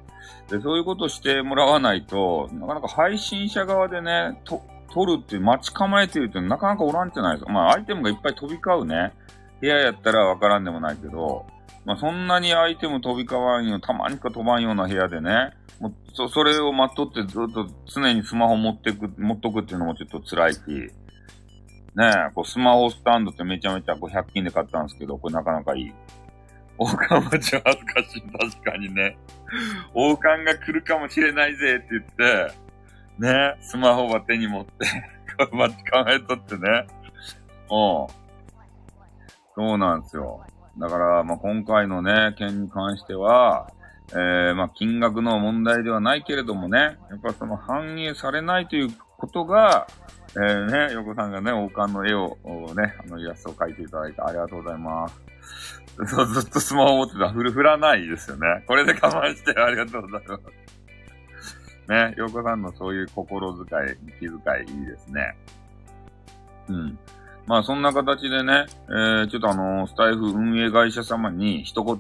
[0.49, 7.53] で、そういうことしてもらわないと、なかなか配信者側でね、と、撮るって待ち構えてるってなかなかおらんじゃないですか。
[7.53, 9.13] まあ、アイテムがいっぱい飛び交うね。
[9.61, 11.47] 部屋やったらわからんでもないけど、
[11.87, 20.61] まあ、そんなにアイテム飛び交わんよ、たまにしか飛ばんような部屋でね、もう、そ、それを待っとってずっと常にスマホ持ってく、持っとくっていうのもちょっと辛いし、
[21.95, 25.93] ねえ、こうスマホスタンドってめちゃめちゃこう100均で買ったんですけど、これなかなかいい。
[26.77, 28.23] 王冠はちょ恥ずかしい。
[28.51, 29.17] 確かにね。
[29.95, 32.05] 王冠が来るかもしれないぜって言っ
[32.49, 32.53] て、
[33.19, 34.73] ね、スマホは手に持って、
[35.39, 36.87] こう待ち構えとってね。
[37.71, 38.27] うん。
[39.55, 40.45] そうなんですよ。
[40.79, 43.71] だから、まあ、今回のね、件に関しては、
[44.13, 49.87] えー、まあ、金額の問題ではないけれどもね、やっぱその反映されないということが、
[50.35, 52.37] えー、ね、横さんがね、王冠の絵を、
[52.75, 55.27] ね、あのイラストを描いていただいてありがとうございます。
[56.05, 58.63] そうずっとスマホ持ってたら振る、振らないですよね。
[58.67, 60.43] これで我慢してありがとうございます。
[61.89, 64.29] ね、横さんのそういう心遣い、気遣
[64.77, 65.37] いいいですね。
[66.69, 66.99] うん。
[67.47, 71.97] まあそんな形でね、えー、ちょっとあのスタイフ運営会社様に一言、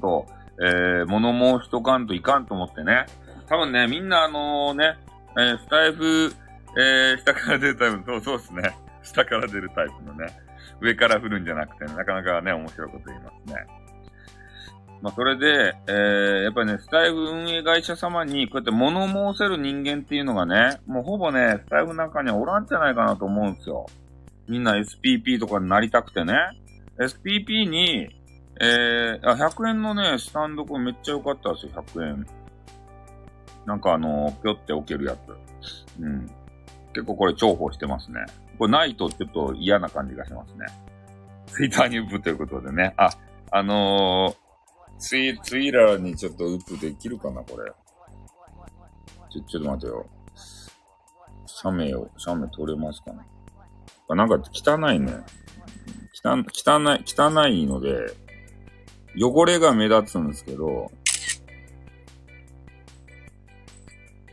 [0.61, 3.07] えー、物申しとかんといかんと思ってね。
[3.49, 4.97] 多分ね、みんなあのね、
[5.39, 6.33] えー、スタイフ、
[6.77, 8.77] えー、下から出るタイプ、そうそうですね。
[9.03, 10.47] 下から出るタイプのね。
[10.81, 13.67] 上から振るんじゃなくてね、なかなかね、面白いこと言いますね。
[15.03, 23.87] まあ、それで、えー、やっぱりね、スタイフ運営会社様に、こうやって物申せる人間っていうのがね、もうほぼね、スタイフの中にはおらんじゃないかなと思うんですよ。
[24.49, 26.35] みんな SPP とかになりたくてね。
[26.99, 28.09] SPP に、
[28.61, 32.27] えー、あ、100円のね、スタンドこれめっちゃ良かったですよ、100円。
[33.67, 36.01] なんかあの、ぴょって置けるやつ。
[36.01, 36.31] うん。
[36.93, 38.25] 結構これ重宝してますね。
[38.59, 40.67] これないとちょっと嫌な感じがしますね。
[41.49, 42.95] ツイッターにウップということでね。
[42.97, 43.11] あ、
[43.51, 47.71] あのー、ツイ、ツイラーにちょっとウップできるかな、これ。
[49.31, 50.07] ちょ、ちょっと待てよ。
[51.47, 53.19] 写メを、写メ撮れますかね。
[54.15, 55.25] なんか汚いね。
[56.25, 58.15] 汚、汚い、汚いので、
[59.19, 60.91] 汚れが目立つんですけど、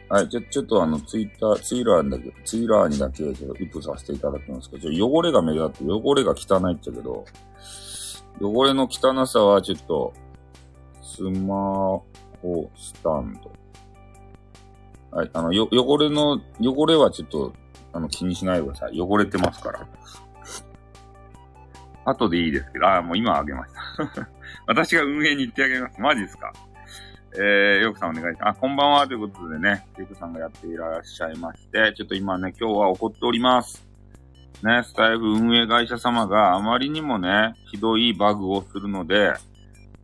[0.09, 7.25] はい、ちょ、ちょっとあの、ツイッター、ツイラーにだけ、ツイラーにだけ、ちょっとウップさせていただきますけど、ちょ汚れが目立って、汚れが汚いっちゃけど、
[8.39, 10.13] 汚れの汚さはちょっと、
[11.01, 11.55] スマ
[12.41, 13.51] ホスタンド。
[15.17, 17.53] はい、あの、よ、汚れの、汚れはちょっと、
[17.93, 18.99] あの、気にしないでください。
[18.99, 19.87] 汚れてますから。
[22.05, 24.27] 後でいいですけど、ああ、もう今あげました。
[24.67, 26.01] 私が運営に行ってあげます。
[26.01, 26.51] マジですか？
[27.35, 28.57] えー、よくさんお願いします。
[28.57, 33.87] あ、こんばんはということでね、ゆくさんがやっていらっしゃいまして、ちょっと今ね、今日は怒っております。
[34.63, 39.33] ね、スタイフ運営会社様があまりにもね、ひどいバグをするので、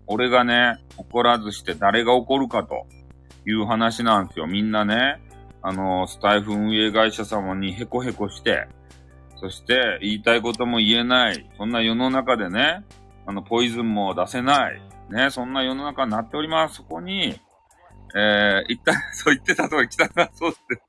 [0.07, 2.87] 俺がね、怒らずして誰が怒るかと
[3.45, 4.47] いう話なんですよ。
[4.47, 5.21] みんなね、
[5.61, 8.67] あの、スタイフ運営会社様にヘコヘコして、
[9.37, 12.83] そして言いたいことも言えない、そんな世の中でね、
[13.25, 16.75] あの、ポイズンも出せない、ね、そんな世の中になっております。
[16.75, 17.39] そこに、
[18.15, 20.81] えー、一旦、 そう言ってたとおり汚そうって。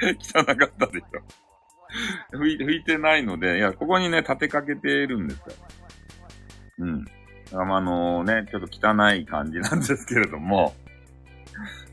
[0.38, 2.36] 汚かったでしょ。
[2.36, 5.44] 拭い拭いてないので、いや、ここにね、立てかけてるんですよ。
[6.78, 7.04] うん。
[7.52, 10.74] あまあ、あのね、ちょっと汚い感じなんですけれども、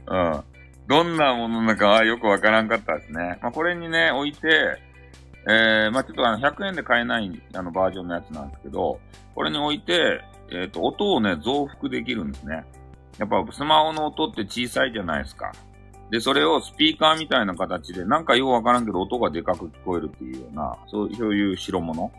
[0.07, 0.43] うん。
[0.87, 3.39] どんなものなのかはよくわからんかったですね。
[3.41, 4.77] まあ、これにね、置いて、
[5.47, 8.99] えー、まあ、ちょっとあの、100円で買えないあのバージョンのやつなんですけど、
[9.33, 10.21] これに置いて、
[10.51, 12.63] えっ、ー、と、音をね、増幅できるんですね。
[13.17, 15.51] やっぱスマホの音って小さいじゃないですか。
[16.11, 22.11] で、それをスピーカーみたいな形で、なんかようわからんけど音がでかく聞こえるっていうような、そういう代物。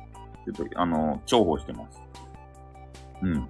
[0.44, 2.00] ちょっと、あの、重宝してます。
[3.22, 3.48] うん。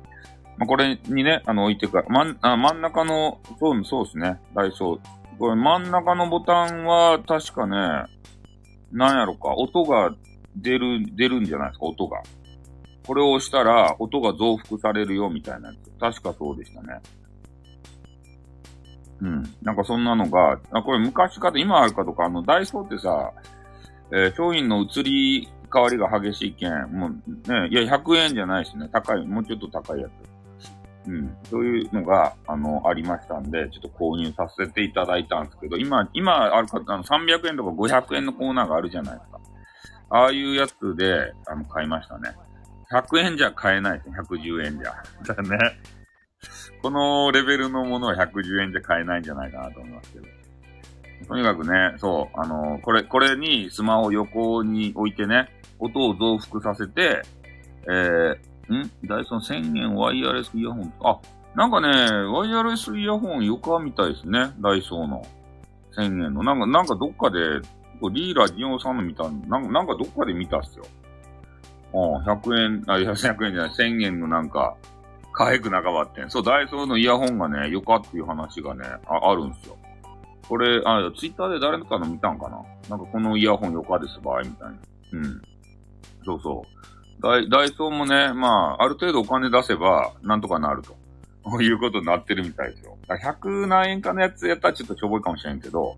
[0.59, 4.41] まあ、これにね、あの、置いてから、ま、あ真ん中の、そう、そうですね。
[4.55, 5.01] ダイソー。
[5.39, 8.05] これ真ん中のボタンは、確かね、
[8.91, 10.15] なんやろか、音が
[10.57, 12.23] 出る、出るんじゃないですか、音が。
[13.07, 15.91] これを押したら、音が増幅されるよ、みたいなやつ。
[16.01, 17.01] 確かそうでしたね。
[19.21, 19.43] うん。
[19.63, 23.33] なんかそんなのが、あ、これ昔かと今あるかとか、あの、ダイソーってさ、
[24.11, 30.36] えー、商品の移り変わりが激しいけん、もうね、いや、100円じゃないしね、高い、もうちょっと高いやつ。
[31.07, 31.37] うん。
[31.49, 39.41] そういうのが、あの、ありましたんで、ちょっと購入させていただいたんですけど、今、今あるか、あの、300円とか500円のコーナーがあるじゃないですか。
[40.11, 42.35] ああいうやつで、あの、買いましたね。
[42.93, 45.35] 100円じゃ買えないですね、110円じゃ。
[45.35, 45.59] だね。
[46.83, 50.27] このレベルのものは110円じゃ買えないんじゃないかなと思いますけど。
[51.29, 57.23] とにかくね、そう、あの、これ、これにスマホ横に置いてね、音を増幅させて、
[57.89, 58.39] えー、
[58.75, 58.91] ん？
[59.05, 60.93] ダイソン1000円ワイヤレスイヤホン？
[61.03, 61.19] あ、
[61.55, 64.53] なんかね、ワイヤレスイヤホンよかみたいですね。
[64.61, 65.27] ダイソーの。
[65.97, 66.43] 1000円の。
[66.43, 67.39] なんか、なんかどっかで、
[68.13, 70.85] リーラジオさんの見たなんか、なんかどっかで見たっすよ。
[71.95, 74.77] うん、100円、あ、100円じゃない、1000円のなんか、
[75.33, 76.31] 可愛く中ばってん。
[76.31, 79.77] そう、ダイソーのイヤホンがね、よかっていう話がね、ああるんすよ。
[80.49, 82.63] これ、あ、ツイッターで誰かの見たんかな？
[82.89, 84.75] なんかこのイヤホンよかです場合みたいな。
[85.13, 85.43] うん。
[86.25, 86.96] そうそう。
[87.21, 90.97] ダイダイソーもね、まあ、ある程度お金出せば、なんとかなると。
[91.63, 92.99] いうことになってるみたいですよ。
[93.09, 95.97] 100何円かのやつやったらちょっとしょぼいかもしれんけど、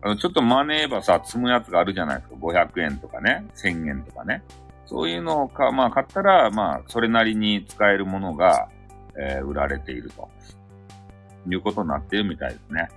[0.00, 2.36] あの、ちょっとマネーばさ、積むやつがあるじゃないですか。
[2.36, 4.42] 500円とかね、1000円とかね。
[4.86, 8.68] そういうのをか、まあ、買ったら、まあ、それなりに使えるものが、
[9.14, 10.30] えー、売られていると。
[11.50, 12.88] いうことになってるみたいですね。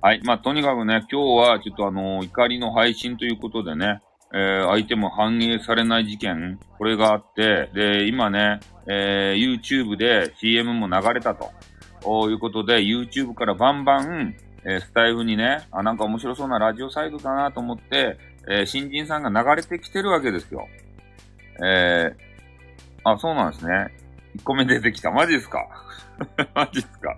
[0.00, 0.20] はい。
[0.24, 4.02] まあ、とにかくね、今日はちょっとあのー、怒りの配信ということでね、
[4.34, 11.52] えー、相手も反映されない事件、これがあって、で、今ね、えー、YouTube で CM も流れたと。
[12.30, 18.18] いうことで、YouTube からバンバン、えー、スタイフにね、あ、なんか面白そうなラジオサイトだなと思って、
[18.48, 20.66] えー、新人さんが流れてきてるわけですよ。
[21.64, 23.94] えー、あ、そうなんですね。
[24.36, 25.10] 1個目出てきた。
[25.12, 25.60] マジですか？
[26.54, 27.16] マジですか？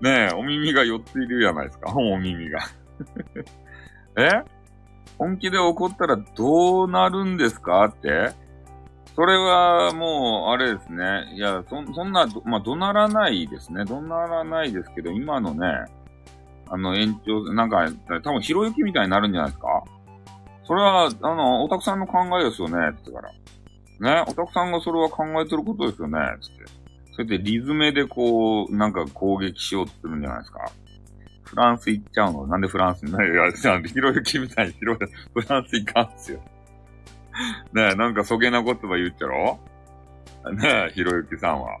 [0.00, 1.92] ねえ、お耳が4ついるじゃないですか。
[1.94, 2.60] お耳が
[4.16, 4.61] え？
[5.22, 7.84] 本気で怒ったらどうなるんですか？
[7.84, 8.32] って。
[9.14, 11.32] それはもう、あれですね。
[11.36, 13.84] いや、そ、そんな、まあ、怒鳴らないですね。
[13.84, 15.66] 怒鳴らないですけど、今のね、
[16.68, 17.86] あの延長、なんか、
[18.24, 19.84] 多分、ひろゆきみたいになるんじゃないですか？
[20.64, 23.30] それは、あの、オタクさんの考えですよね、ってから。
[24.00, 26.64] ね、オタクさんがそれは考えてることですよね、つって。
[27.12, 30.72] それでリズムでこう、なんか攻撃しようとするんじゃないですか？
[31.52, 32.46] フランス行っちゃうの？
[32.46, 35.00] なんでフランスにないや、ひろゆきみたいにひろ、フ
[35.46, 36.38] ランス行かんすよ。
[37.74, 39.60] ねえ、なんかそげな言葉言っちゃろ？
[40.54, 41.76] ねえ、ひろゆきさんは。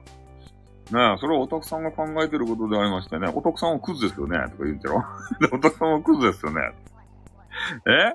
[0.90, 4.36] ねえ、それはオタクさんが考えてることでありましてね、オタクさんはクズですよね？
[4.50, 5.02] とか言っちゃろ？
[5.52, 6.60] オタクさんはクズですよね？
[7.86, 8.14] え？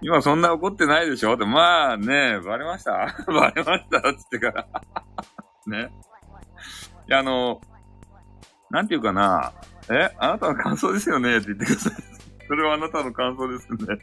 [0.00, 1.34] 今そんな怒ってないでしょ？
[1.34, 2.92] って、まあね、バレました？
[3.28, 4.66] バレましたつってから。
[5.66, 5.90] ね？
[7.08, 7.60] いや、あの、
[8.70, 9.52] なんていうかな。
[9.90, 11.36] えあなたの感想ですよね？
[11.38, 11.92] って言ってください。
[12.46, 13.98] それはあなたの感想ですね？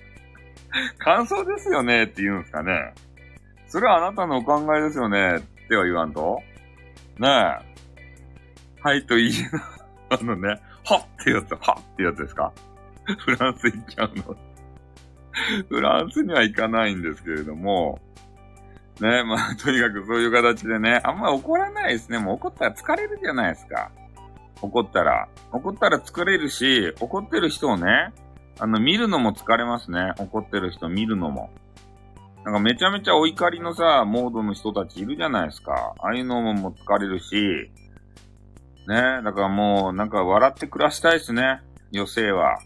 [0.98, 2.04] 感想ですよね？
[2.04, 2.94] って言うんですかね？
[3.68, 5.38] それはあなたのお考えですよね？
[5.38, 6.40] っては言わんと？
[7.20, 7.76] ねえ。
[8.82, 12.54] はいと言いな、あのね、はってやつ、はっってやつですか？
[13.20, 14.38] フランス行っちゃうの。
[15.70, 18.00] フランスには行かないんですけれども、
[19.02, 22.20] ね、まあ、とにかくそういう形でね、あんま怒らないですね。
[22.20, 23.92] もう怒ったら疲れるじゃないですか。
[24.66, 25.28] 怒ったら。
[25.52, 28.14] 怒ったら疲れるし、怒ってる人をね、
[28.60, 30.14] あの、見るのも疲れますね。
[30.18, 31.50] 怒ってる人見るのも。
[32.44, 35.96] なんかめちゃめちゃお怒りのさ、モードの人たちいるじゃないですか。
[36.00, 37.72] ああいうのももう疲れるし、
[38.88, 39.22] ね。
[39.24, 41.62] だからもう、なんか笑って暮らしたいですね。
[41.94, 42.60] 余生は。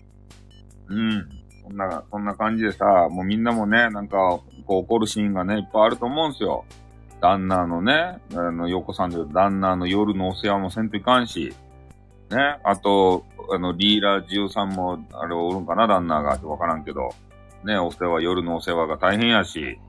[0.88, 1.30] うん。
[1.64, 4.18] そんな、そんな感じでさ、もうみんなもね、なんか、
[4.66, 6.66] こう怒るシーンがね、いっぱいあると思うんですよ。
[7.22, 11.54] 旦那のね、あの、横さんで旦那の夜のお世話もせんといかんし、
[12.32, 17.10] ね、あと、あの、リーラージオさんも、あれおるんかな、旦那が、わからんけど、
[17.64, 19.80] ね、お世話、夜のお世話が大変やし、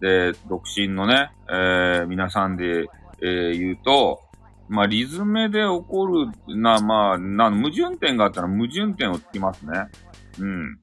[0.00, 2.88] で、独身のね、えー、皆さんで、
[3.20, 4.20] えー、言うと、
[4.68, 9.88] まあ、リズムで起こるな、まあ、な、矛盾点があったら矛盾点をつきますね。
[10.40, 10.78] うん。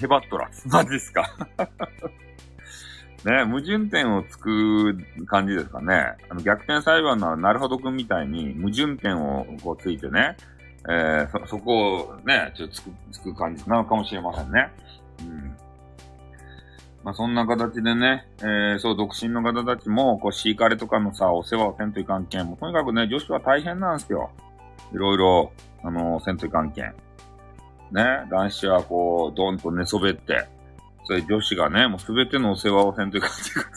[0.00, 0.66] ヘバットラス。
[0.66, 1.30] マジっすか
[3.24, 6.16] ね、矛盾点をつく感じですかね。
[6.28, 10.36] あの逆転裁判のなるほどくんみたいに矛盾点をこうついてね、
[10.88, 14.70] えー、そ、そこをね、ちょっとつく、つく感じなのかもしれませんね。
[15.20, 15.56] うん。
[17.04, 22.46] まあ、そんな形でね、えー、そう、独身の方たちも、こう、シーカレとかのさ、お世話をせんといかんけん。
[22.46, 24.30] もうとにかくね、女子は大変なんですよ。
[24.92, 25.52] いろいろ、
[25.84, 26.94] あのー、せんといかんけん。
[27.92, 30.48] ね、男子はこう、どんと寝そべって、
[31.04, 33.28] それ女子がね、もうすべてのお世話をせんというこ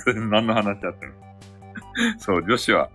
[0.06, 1.14] とで、 何の話やってる
[2.18, 2.90] そう、女子は、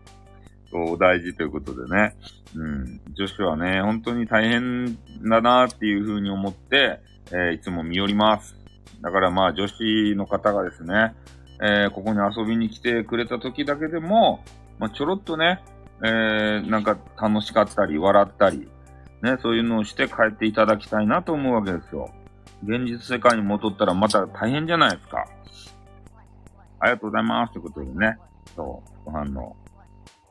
[0.71, 2.15] そう、大事ということでね。
[2.55, 3.01] うん。
[3.13, 7.01] 女子はね、本当に大変だなっていうふうに思って、
[7.33, 8.57] えー、いつも見寄ります。
[9.01, 11.15] だからまあ女子の方がですね、
[11.63, 14.45] えー、ここに遊びに来てくれた時だけでも、
[14.79, 15.63] まあ、ちょろっとね、
[16.03, 18.69] えー、なんか楽しかったり、笑ったり、
[19.23, 22.11] ね、そういうのをして帰っていただきたいなと思うわけですよ。
[22.63, 25.27] 現実世界に戻ったらまた大変じゃないですか。
[26.79, 28.19] ありがとうございますということでね。
[28.57, 29.57] そう、ご飯の。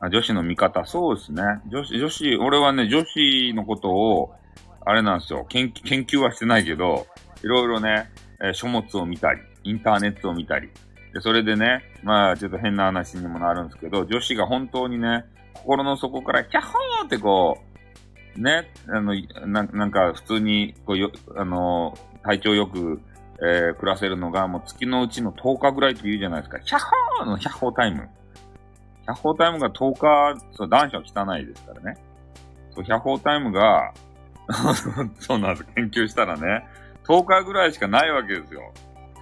[0.00, 1.42] あ女子の味方、そうですね。
[1.66, 4.34] 女子、女子、俺はね、女子のことを、
[4.86, 5.44] あれなんですよ。
[5.48, 7.06] 研研究はしてないけど、
[7.42, 8.10] いろいろね、
[8.42, 10.70] えー、書物を見たり、インターネットを見たり。
[11.12, 17.58] で、それでね、まあ、ちょっと変な話にもなるんですけど、女子が本当にね、心の底から、キャッホーってこ
[18.36, 19.14] う、ね、あの、
[19.46, 23.00] ななんか普通に、こうよ、あの、体調よく、
[23.42, 26.58] えー、暮らせるのが、もう月のうちの10日ぐらいって言うじゃないですか。
[26.58, 26.80] ヒャッ
[27.18, 28.08] ホーのヒャッホータイム。
[29.02, 31.96] ヒャッホータイムが10日、そう、男子は汚いですからね。
[32.74, 33.92] そう、ヒャッホータイムが
[35.20, 35.64] そうなんです。
[35.74, 36.66] 研究したらね、
[37.04, 38.72] 10日ぐらいしかないわけですよ。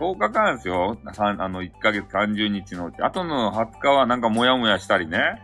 [0.01, 0.97] 10日間ですよ。
[1.05, 3.03] あの、1ヶ月30日のうち。
[3.03, 5.43] あとの20日はなんかモヤモヤしたりね。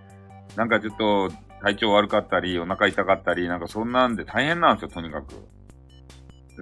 [0.57, 5.35] なんかちょっと体調悪かったり、お腹痛かったり、なんかそんなんで大変なんですよ、とにかく。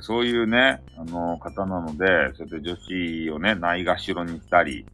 [0.01, 4.87] そういうね、あの、方なので、それで女子をね、ないがしろにしたり、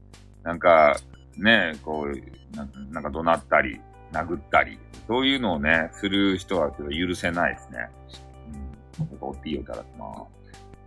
[0.43, 0.97] なんか、
[1.37, 3.81] ね、こうな、なんか怒鳴ったり、
[4.13, 7.91] 殴ったり、そういうのをね、する人は許せないですね。
[9.01, 9.19] うん。
[9.21, 10.39] おっていいよ、いただきます。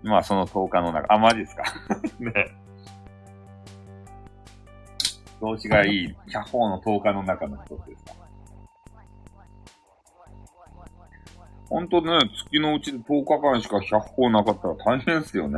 [0.04, 1.63] まあ、その10日の中、あ、マジですか。
[2.19, 2.34] ね。
[5.39, 8.20] 調子がいい、100歩の10日の中の一つですか。
[11.71, 15.57] ほんとね、月のうちで10日間しか100歩なかったら大変ですよね。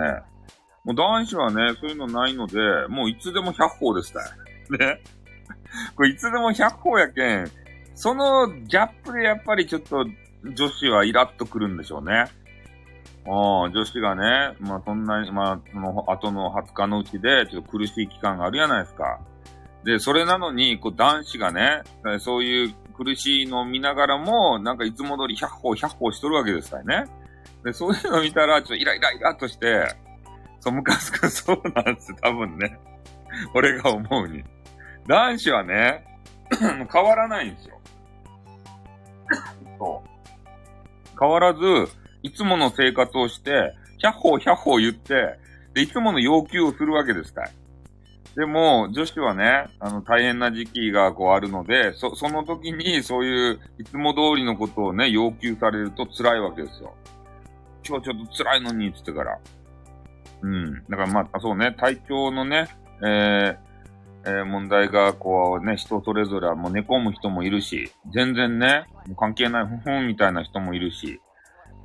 [0.83, 4.21] もう男子はね、そういうのないので、もういつでも100歩ですね。
[4.77, 5.01] ね。
[5.95, 7.47] これいつでも100歩やけん、
[7.95, 10.05] そのギャップでやっぱりちょっと
[10.43, 12.25] 女子はイラッとくるんでしょうね。
[13.25, 19.19] ああ、女子がね、まあそんなに、まあその後の20日のうちでちょっと苦しい期間があるじゃないですか。
[19.83, 21.81] で、それなのに、こう男子がね、
[22.19, 27.11] そういう苦しいのを見ながらも、なんかいつも通り100歩100歩しとるわけですからね。
[27.63, 29.87] で、そういうのを見たら、ちょっとイライライラとして、
[30.59, 32.79] そう、ムカつくそうなんです多分ね。
[33.53, 34.43] 俺が思うに。
[35.07, 36.05] 男子はね、
[36.91, 37.79] 変わらないんですよ。
[39.77, 41.19] そう。
[41.19, 41.59] 変わらず、
[42.21, 45.37] いつもの生活をして、百歩百歩言って、
[45.73, 47.51] で、いつもの要求をするわけですから。
[48.35, 56.95] でも、女子はね、あの、大変な時期がこうあるので、そ、その時にそういういつも通りのことをね、要求されると辛いわけですよ。
[57.87, 59.39] 今日ちょっと辛いのに、つってから。
[60.41, 60.83] うん。
[60.89, 62.69] だからまあ、そうね、体調のね、
[63.03, 63.73] えー、
[64.25, 71.21] えー、問題がこうね、人それぞれはもう寝込む人もいるし、全然ね、もう関係ない、ふふんみたいな人もいるし、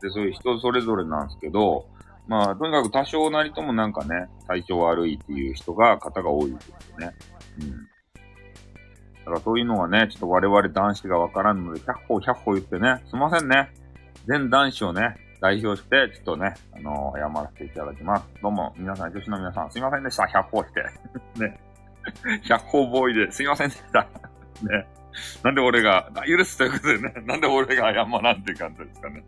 [0.00, 1.86] で、そういう人それぞれなんですけど、
[2.28, 7.14] まあ、とにかく多少なりともなんかね、体調悪いっていう人が、方が多いですよね。
[7.60, 7.70] うん。
[7.70, 13.70] だからそういうのはね、ちょっと我々男子がわからんので、100歩100歩言ってね、すいませんね。
[14.26, 18.24] 全男子をね、代表して、ちょっとね、あのー、謝らせていただきます。
[18.42, 20.24] どうも、皆さん、女子の皆さん、すいませんでした。
[20.24, 20.82] 100歩して。
[21.40, 21.60] ね。
[22.44, 24.06] 100歩ボーイですいませんでした。
[24.62, 24.86] ね。
[25.42, 29.24] なんで俺が、許すということでね、なんで俺が謝らんっていう感じですかね。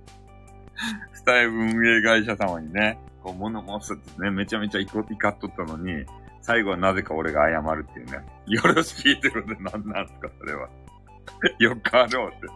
[1.12, 6.04] スタイル運営会社様にね、こう物申すってね、めちゃめちゃ怒怒っとったのに、
[6.42, 8.24] 最後はなぜか俺が謝るっていうね。
[8.46, 10.68] よろしく聞いてるんで、なんなんすか、それは。
[11.58, 12.48] よかろうって。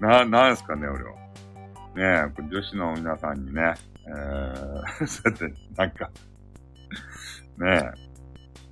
[0.00, 1.12] な、なんすかね、俺は。
[1.94, 3.74] ねえ、女子の皆さんにね、
[4.06, 6.10] えー、そうやって、なんか、
[7.58, 7.92] ね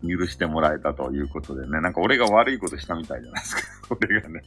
[0.05, 3.97] え、許してもらえたということでね、なんか俺が悪いことしたみたいじゃないですか。
[4.01, 4.43] 俺がね、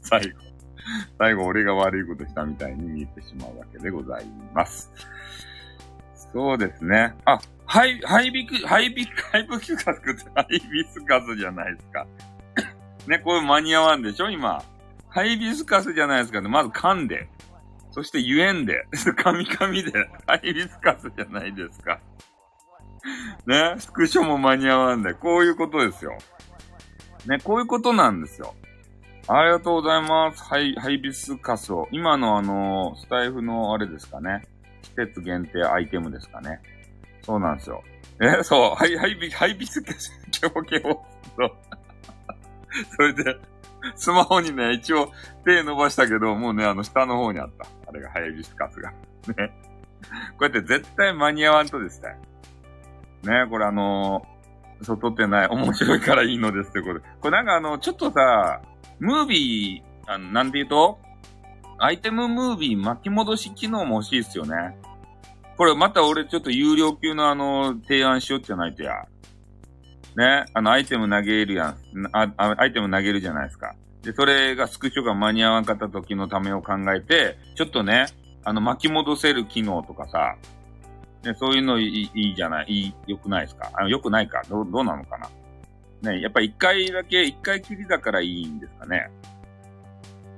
[0.00, 0.51] 最後、
[1.18, 4.90] 最後俺が悪いことしたみたいに見えてしまうわけでございます。
[6.32, 7.14] そうですね。
[7.24, 12.06] あ、ハイ、ハイビク、ハイビク、ハイビスカスってハイビスカスじゃないですか。
[13.06, 14.30] ね、これ間に合わんでしょ？
[14.30, 14.62] 今。
[15.08, 16.48] ハイビスカスじゃないですかね。
[16.48, 17.28] まず噛んで。
[17.90, 18.86] そして言えんで。
[18.92, 19.92] 噛み噛みで。
[20.26, 22.00] ハイビスカスじゃないですか。
[23.46, 25.12] ね、スクショも間に合わんで。
[25.12, 26.16] こういうことですよ。
[27.26, 28.54] ね、こういうことなんですよ。
[29.28, 30.42] ありがとうございます。
[30.42, 31.88] ハイ、ハイビスカスを。
[31.92, 34.42] 今のあの、スタイフのあれですかね。
[34.82, 36.60] 季節限定アイテムですかね。
[37.22, 37.82] そうなんですよ。
[38.20, 41.04] え、そう、ハイ、ハイビ、ハイビスカス、キョボキョボ。
[41.36, 41.52] そう。
[42.96, 43.36] それで、
[43.94, 45.12] スマホにね、一応
[45.44, 47.66] 手伸ばしたけど、もうね、あの、下の方にあった。
[47.88, 48.90] あれがハイビスカスが。
[48.90, 49.52] ね。
[50.38, 52.16] こうやって絶対間に合わんとですね。
[53.22, 54.31] ね、これあのー、
[54.82, 55.48] そう、撮ってない。
[55.48, 57.04] 面白いからいいのですってことで。
[57.20, 58.60] これなんかあの、ちょっとさ、
[58.98, 60.98] ムービー、あの、なんて言うと
[61.78, 64.76] アイテムムービー巻き戻し機能も欲しいっすよね。
[65.56, 68.92] これまた俺ちょっと有料級のあの、提案しようじゃないとや。
[70.16, 71.76] ね、あの、アイテム投げるやん。
[72.12, 73.74] あアイテム投げるじゃないですか。
[74.02, 78.06] で、それがスクショが間に合わんかった時のためを考えて、ちょっとね、
[78.44, 80.36] あの、巻き戻せる機能とかさ、
[81.24, 83.70] ね、そういうのいいいいじゃない、いい、良くないですか？
[83.74, 84.42] あの、良くないか？
[84.48, 86.10] どう、どうなのかな？
[86.10, 89.10] ね、やっぱ一回だけ、一回きりだからいいんですかね？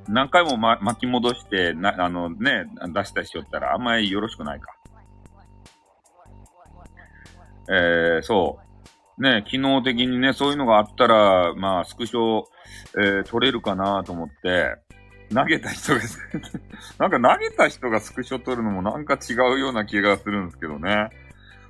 [0.07, 4.77] 何回も、ま、巻き戻して、な、あのね、出したりしよったらあんまりよろしくないか。
[7.71, 8.59] えー、そ
[9.19, 9.23] う。
[9.23, 12.43] ね、機能的にね、そういうのがあったら、まあ、スクショ、
[12.99, 14.77] えー、取れるかなと思って、
[15.35, 16.01] 投げた人が、
[17.11, 21.11] なんか投げた人がスクショ取るのもなんか違うような気がするんですけどね。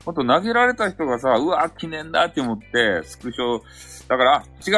[0.04, 3.60] ほんと投げられた人がさ、うわ、記念だって思って、スクショ、
[4.08, 4.76] だから、違う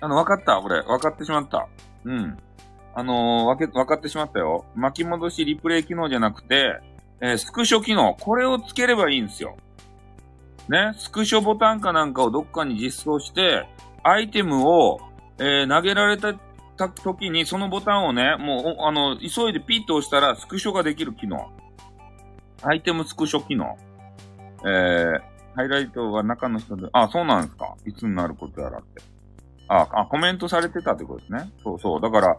[0.00, 0.80] あの、わかった、俺。
[0.80, 1.66] わかってしまった。
[2.04, 2.38] うん。
[2.94, 4.64] あのーわけ、わかってしまったよ。
[4.74, 6.78] 巻き戻しリプレイ機能じゃなくて、
[7.20, 8.14] えースクショ機能。
[8.20, 9.56] これをつければいいんですよ。
[10.68, 13.66] ね、スクショボタンかなんかをどっかに実装して、
[14.02, 15.00] アイテムを、
[15.38, 16.34] えー投げられた
[16.88, 21.50] 時にそのボタンをね、もう、あの、急いでピッと押したらスクショができる機能。
[22.62, 23.76] アイテムスクショ機能。
[24.64, 25.20] えー、
[25.54, 27.74] ハイライトは中の人で、あ、そうなんですか。
[27.86, 29.02] いつになることやらって。
[29.68, 31.50] あ、あ、コメントされてたってことですね。
[31.64, 32.00] そうそう。
[32.00, 32.36] だから、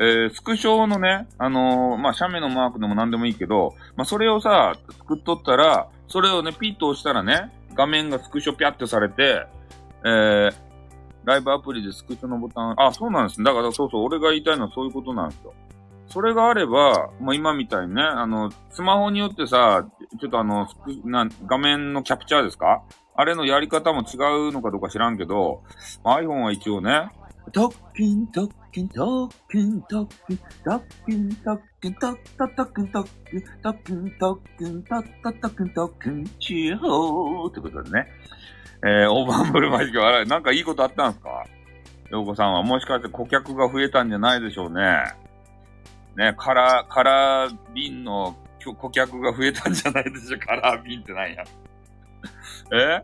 [0.00, 9.46] えー、スクショのね、あのーまあ、写メのマークでも何でもいいけど、まあ、それをさ、作っとったら、それをね、ピッと押したらね、画面がスクショピャってされて、
[10.04, 10.54] えー、
[11.24, 13.42] ライブアプリでスクショのボタン、あ、そうなんです。
[13.42, 15.54] だからそうそう、俺が言いたいのはそういうことなんですよ。
[16.06, 19.86] それがあれば、まあ、今みたいにね、あの、スマホによってさ、
[20.20, 20.68] ちょっとあの、
[21.04, 22.82] な画面のキャプチャーですか？
[23.16, 24.16] あれのやり方も違
[24.48, 25.62] うのかどうか知らんけど、
[26.04, 27.10] まあ iPhone は一応ね、
[27.52, 38.08] トッキントッキントッキントッキントッキントッキントットットッキントッキントッキントッキントットットッキントッキンチホーってことでね。
[38.82, 41.44] えー、オーバーブルマジックあれ、なんかいいことあったんですか？
[42.10, 45.14] ようこさんはもしかして顧客が増えたんじゃないでしょうね。
[46.16, 48.36] ね、カラー、カラー瓶の
[48.78, 51.44] 顧客が増えたんじゃないでしょうカラー瓶ってなんや。
[52.72, 53.02] え？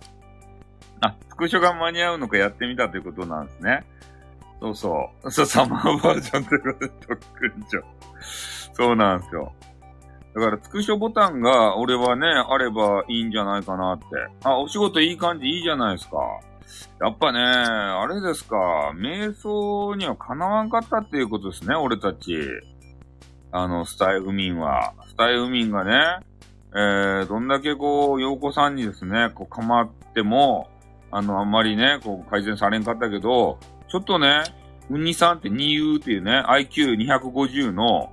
[1.01, 3.85] あ、スクショが間に合うのかやってみたということなんですね。
[4.61, 5.31] そうそう。
[5.31, 7.83] そう、サマーバージョンということで特訓長。
[8.75, 9.53] そうなんですよ。
[10.35, 14.05] だから、スクショボタンが、俺はね、あればいいんじゃないかなって。
[14.45, 16.19] あ、お仕事いい感じいいじゃないですか。
[17.01, 18.57] やっぱね、あれですか、
[18.95, 22.39] 瞑想にはかなわんかったっていうことですね、俺たち。
[23.53, 24.93] あの、スタイフ民は。
[25.09, 26.19] スタイフ民がね、
[26.73, 30.69] えー、どんだけこう、洋子さんにですね、こう、構っても、
[31.11, 33.59] あの、あんまりね、こう、改善されんかったけど、
[33.91, 34.45] ちょっとね、
[34.89, 38.13] ウニさんって 2U っていうね、IQ250 の、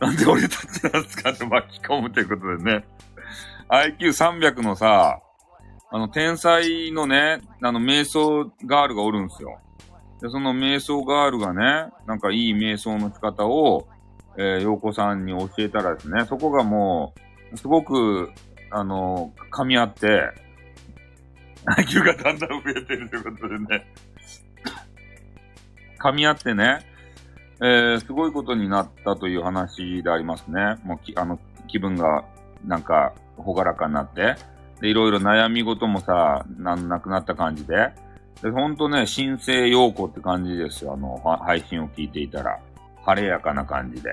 [0.00, 2.84] なんで俺たちなんですかって巻き込むということでね、
[3.68, 5.20] IQ300 のさ、
[5.90, 9.58] あの、天才のね、あの、瞑想ガールがおるんすよ。
[10.20, 13.86] で、その瞑想ガールがね、なんかいい瞑想の仕方を、
[14.36, 17.12] えー、洋子さんに教えたらですね、そこがも
[17.52, 18.30] う、すごく、
[18.70, 20.30] あの、噛み合って、
[21.76, 23.86] IQ がだんだん増えてるということでね、
[25.98, 26.80] 噛み合ってね、
[27.60, 30.76] えー、すごいことになったという話でありますね。
[30.84, 32.24] もうき、あの、気分が、
[32.64, 34.36] なんか、ほがらかになって、
[34.80, 37.92] で、いろいろ悩み事もさ、なんなくなった感じで、
[38.42, 40.94] で、ほんとね、新生陽子って感じですよ。
[40.94, 42.58] あの、配信を聞いていたら。
[43.04, 44.10] 晴れやかな感じで。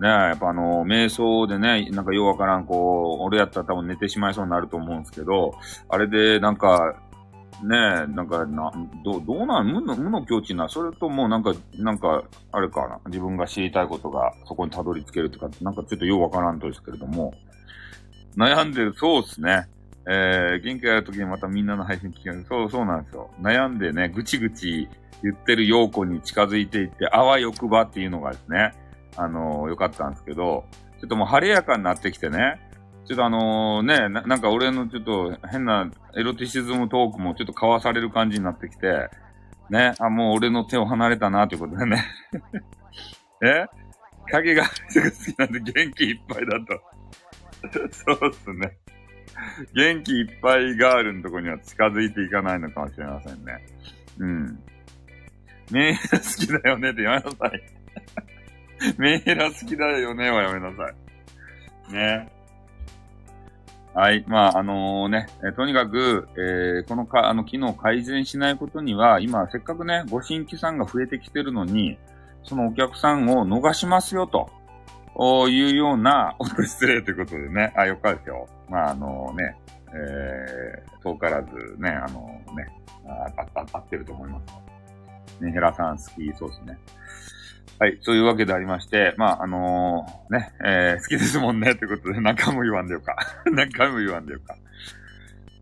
[0.00, 5.54] ねやっぱあの、瞑想でね、なんかようわからん、こう、俺やったら多分寝てしまいそうになると思うんですけど、
[5.88, 6.96] あれでなんか、
[7.62, 8.72] ねえ、なんか、な、
[9.04, 17.32] どう、どうなん無の、無の境地な、それともなんか、なんか、あれかな、自分が知りたいことがそこにたどり着けるとか、なんかちょっとようわからんとですけれども、
[18.36, 19.68] 悩んでる、そうっすね。
[20.06, 23.30] えー、元気ある時にまたみんなの配信聞くそう、そうなんですよ。
[23.40, 24.88] 悩んでね、ぐちぐち
[25.22, 28.72] 言ってる陽子に近づいていって、あわよくばっていうのがですね、
[29.16, 30.64] あのー、よかったんですけど、
[31.00, 32.60] ちょっともう晴れやかになってきてね、
[33.06, 39.10] ちょっとあのねな、なんか俺のちょっと変なエロティシズムトークもちょっと交わされる感じになってきて、
[39.70, 42.04] ね、あ、もう俺の手を離れたなということでね。
[43.42, 43.66] え？
[44.30, 44.68] 影が好
[45.32, 46.80] きなんで元気いっぱいだと。
[47.92, 48.78] そうっすね。
[49.74, 53.66] 元気いっぱいガールのとこには近づいていかないのかもしれませんね。
[54.18, 54.58] うん。
[55.70, 57.62] メンヘラ好きだよねってやめなさい。
[58.98, 60.90] メンヘラ好きだよねはやめなさ
[61.90, 61.92] い。
[61.92, 62.28] ね。
[63.94, 64.24] はい。
[64.26, 71.96] まあ、あのー、ね、えとにかく、えー、このか、あの、機能改善しないことには、今、せっかくね、ご新規さんが増えてきてるのに、
[72.42, 78.48] そのお客さんを逃しますよ、というような、お失礼ということでね、あ、よかですよ。
[78.68, 79.56] まあ、あのー、ね、
[79.94, 82.20] え、遠からずね、あの
[82.56, 82.66] ね、
[83.06, 84.40] あ、あ、合ってると思いま
[85.38, 85.44] す。
[85.44, 86.78] ね、ヘラさん好きそうですね。
[87.78, 93.16] はい、そういうわけでありまして、まあ、あのー、ね、えー、好きですもんね、ということで、何回も言わんでよか。
[93.50, 94.56] 何回も言わんでよか。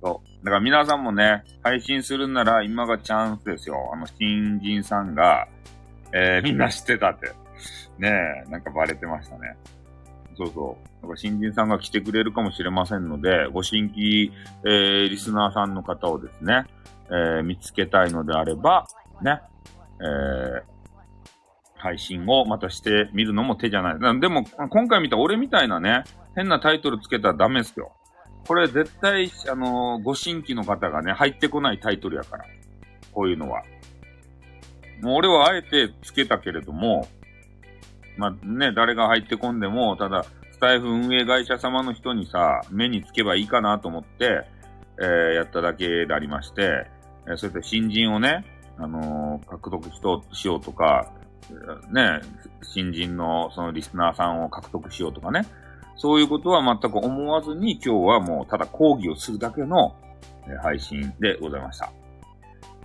[0.03, 0.45] そう。
[0.45, 3.91] だから皆さんもね、配信するなら今がチャンスですよ。
[3.95, 5.49] あの、新人さんが、
[6.13, 7.29] えー、みんな知ってたって。
[7.99, 8.11] ね
[8.47, 9.57] え、なんかバレてましたね。
[10.37, 11.07] そうそう。
[11.07, 14.33] なんか新人さんが来てくれるかもしれませんので、ご新規、
[14.65, 16.67] えー、リスナーさんの方をですね、
[17.09, 18.87] えー、見つけたいのであれば、
[19.23, 19.41] ね、
[20.01, 20.72] えー、
[21.83, 24.21] 配信をまたしてみるのも手じゃない。
[24.21, 26.05] でも、今回見た俺みたいなね、
[26.37, 27.93] 変なタイトルつけたらダメですよ。
[28.47, 32.45] これ絶対、あのー、ご新規の方がね、入ってこないタイトルやから。
[33.13, 33.63] こういうのは。
[35.03, 37.09] もう俺はあえてつけたけれども、
[38.17, 44.45] まあね、誰が入ってこんでも、ただ、スタイフ運営会社様の人にさ、目につけばいいかなと思って、
[45.01, 46.87] えー、やっただけでありまして、
[47.27, 48.45] えー、そうやって新人をね、
[48.79, 49.89] あのー、獲得
[50.33, 51.13] しようとか、
[51.91, 52.21] ね、
[52.63, 55.47] 新人のそのリスナーさんを獲得しようとかね、
[55.97, 59.95] そういうことは全く思わずに今日はもうただ講義をするだけの、
[60.63, 61.93] 配信でございました。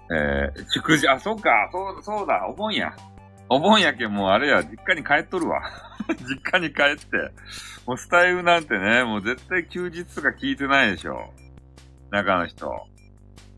[0.10, 2.96] えー、祝辞、あ、そうか、そう、そうだ、お盆や。
[3.50, 5.62] お盆やけもうあれや、実家に帰っとるわ。
[6.28, 7.32] 実家に帰って。
[7.86, 11.34] もうスタイルなんてね、もう絶対休日とか聞いてないでしょ。
[12.12, 12.72] 中の人。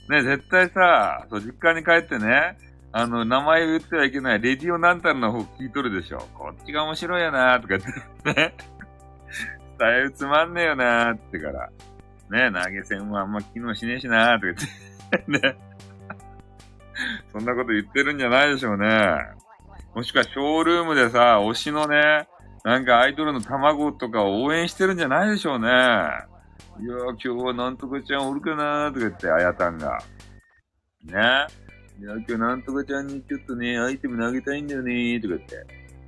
[0.09, 2.57] ね、絶対さ、そう、実家に帰ってね、
[2.91, 6.27] あの、名前言ってはいけない、レディオなんたらの方聞いとるでしょ。
[6.33, 7.81] こっちが面白いやなーとか言っ
[8.35, 8.55] て、ね。
[9.77, 11.69] 伝えるつまんねえよなーってから。
[12.31, 14.67] ね、投げ銭もあんま機能しねえしなーとか
[15.11, 15.57] 言って、ね。
[17.31, 18.87] そんなこと言ってるんじゃないでしょうね。
[19.95, 22.27] もしくはショールームでさ、推しのね、
[22.63, 25.67] なんかアイドルの卵とかを応援してるんじゃないでしょうね。
[25.67, 29.99] いやー、今日はなんとかちゃんおるかなーとか言って、あやたんが。
[31.03, 31.13] ね。
[31.99, 35.65] いや、今日なんとかちゃんにちょっとね、アイテム投げたいんだよねーとか言って。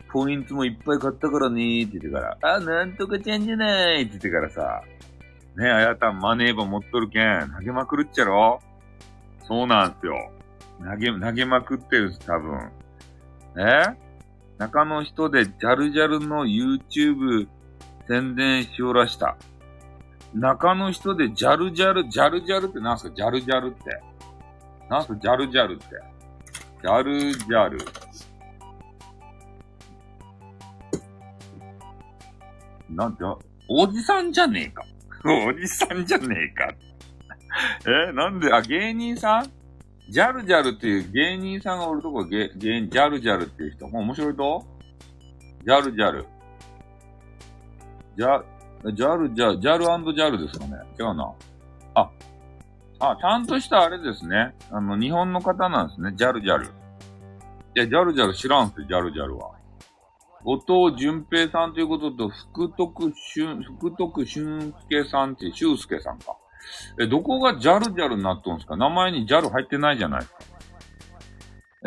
[0.09, 4.83] ポイントもいっぱい買ったからねーって言ってから、あ、なんとかちゃんじゃないって言ってからさ、
[5.57, 8.61] ねあやたんマネーバ持っとるけん、投げまくるっちゃろ
[9.47, 10.31] そうなんすよ。
[10.81, 12.71] 投げ、投げまくってるんす多分。
[13.57, 13.83] え
[14.57, 17.47] 中の人でジャルジャルの YouTube
[18.07, 19.35] 宣伝しおらした。
[20.33, 23.15] 中の人でジャルジャル、ジャルジャルって何すか？
[23.15, 24.01] ジャルジャルって。
[24.89, 25.85] なんすか、ジャルジャルって。
[26.81, 27.77] ジャルジャル。
[32.89, 33.23] なんて、
[33.69, 34.83] おじさんじゃねえか。
[35.47, 36.73] おじさんじゃねえか。
[38.09, 39.51] え、なんで、あ、芸人さん？
[40.09, 43.87] ジャルジャルっていう芸人さんがおるとこ、芸、芸、ジャルジャルっていう人。
[43.87, 44.65] もう面白いと
[45.63, 46.25] ジャルジャル。
[48.17, 48.43] ジャ、
[48.93, 51.31] ジャルジャル、ジャルジャルですかね違うな。
[51.95, 52.09] あ、
[53.03, 54.55] あ、ちゃんとしたあれですね。
[54.69, 56.13] あの、日本の方なんですね。
[56.15, 56.65] ジャルジャル。
[56.65, 56.69] い
[57.73, 59.55] や、ジャルジャル知らんすよ、ジャルジャルは。
[60.43, 66.37] 後藤淳平さんということと、福徳俊、福徳俊介さんって、俊介さんか。
[66.99, 68.75] え、どこがジャルジャルになっとんすか？
[68.75, 70.39] 名前にジャル入ってないじゃないですか。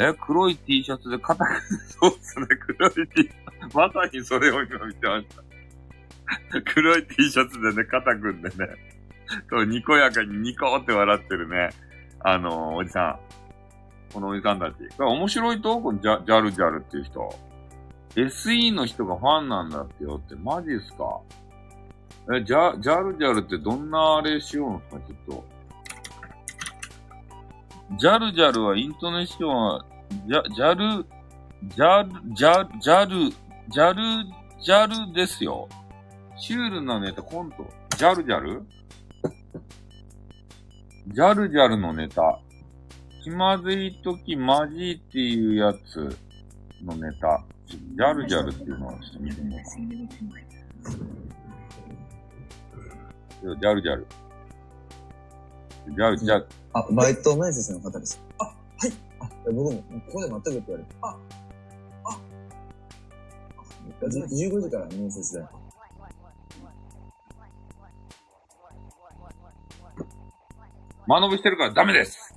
[0.01, 1.61] え、黒い T シャツで肩が、
[2.01, 3.77] そうっすね、黒い T シャツ。
[3.77, 6.63] まさにそれを今見てました。
[6.75, 8.55] 黒い T シャツでね、肩組んでね、
[9.51, 11.71] そう、にこやかにニコって笑ってるね、
[12.21, 13.19] あのーおじさん。
[14.13, 14.75] このおじさんたち。
[14.97, 17.35] これ面白いとこのジャジャルジャルっていう人。
[18.15, 21.21] SE の人がファンなんだってよって、マジっすか
[22.33, 25.45] え、ジャ、ジャルジャルってどんなあれしようんすかちょっと。
[27.99, 29.85] ジャルジャルはイントネーションは、
[30.27, 31.07] ジャ、ジャル、
[31.69, 33.31] ジャル、ジャ、ジャル、
[33.69, 34.01] ジャル、
[34.63, 35.69] ジャルですよ。
[36.37, 37.67] シュールなネタ、コント。
[37.97, 38.65] ジャルジャル？
[41.09, 42.41] ジャルジャルのネタ。
[43.23, 46.17] 気まずいときマジっていうやつ
[46.83, 47.45] のネタ。
[47.67, 49.65] ジャルジャルっていうのをちょっと見てみよう。
[53.61, 54.07] ジャルジャル。
[55.89, 58.19] ジャル、ジャル、あ、バイト面接の方です。
[58.39, 58.55] あ、は
[58.87, 58.93] い。
[59.21, 59.83] あ、僕も、こ
[60.15, 60.95] こで待ってくって言われて。
[61.03, 61.19] あ、
[62.05, 62.19] あ、
[64.07, 65.51] 15時から面接だよ。
[71.07, 72.35] 間延びしてるからダメです。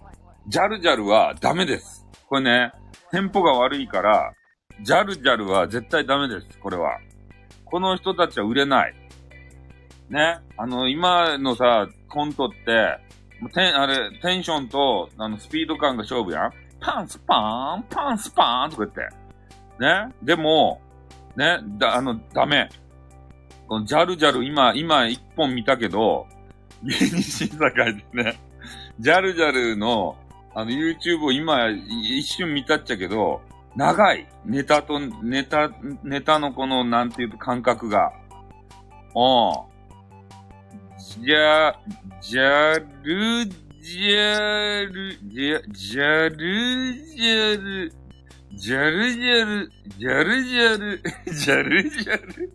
[0.47, 2.05] ジャルジャルはダメです。
[2.27, 2.73] これね、
[3.11, 4.33] テンポが悪いから、
[4.81, 6.59] ジャルジャルは絶対ダメです。
[6.59, 6.99] これは。
[7.63, 8.93] この人たちは売れない。
[10.09, 10.39] ね。
[10.57, 12.99] あの、今のさ、コントって、
[13.53, 16.51] テン、あれ、テンションと、あの、スピード感が勝負やん。
[16.81, 19.15] パンスパーン、パンスパーンとか言って。
[19.79, 20.13] ね。
[20.23, 20.81] でも、
[21.37, 22.69] ね、だ、あの、ダメ。
[23.67, 26.27] このジャルジャル、今、今一本見たけど、
[26.83, 28.39] 芸人審査会でね、
[28.99, 30.17] ジャルジャルの、
[30.55, 33.41] あの、YouTube を今、一瞬見たっちゃけど、
[33.75, 34.27] 長い。
[34.43, 35.69] ネタと、ネタ、
[36.03, 38.11] ネタのこの、なんていうと、感覚が。
[39.13, 39.65] おう
[40.97, 41.75] じゃ、
[42.21, 47.93] ジャル、ジャル、ジャ、ジャル、ジャル、
[48.55, 52.53] ジャルジャル、ジャルジャル、ジャルジャル、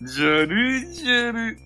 [0.00, 1.58] ジャルジャル、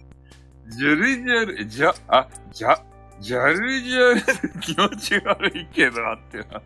[0.69, 2.77] ジャルジャル、じゃ、あ、じゃ、
[3.21, 6.63] ジャルジャル、気持ち悪いけど、あってな。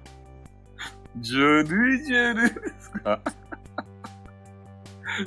[1.19, 3.21] ジャルジャルですか？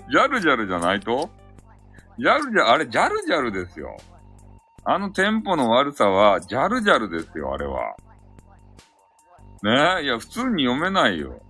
[0.10, 1.30] ジャルジャルじゃないと？
[2.18, 3.98] ジャルジャル、あれ、ジャルジャルですよ。
[4.84, 7.96] あのテンポの悪さは、ジャルジャルですよ、あれは。
[9.64, 10.02] ね？
[10.02, 11.42] え、いや、普通に読めないよ。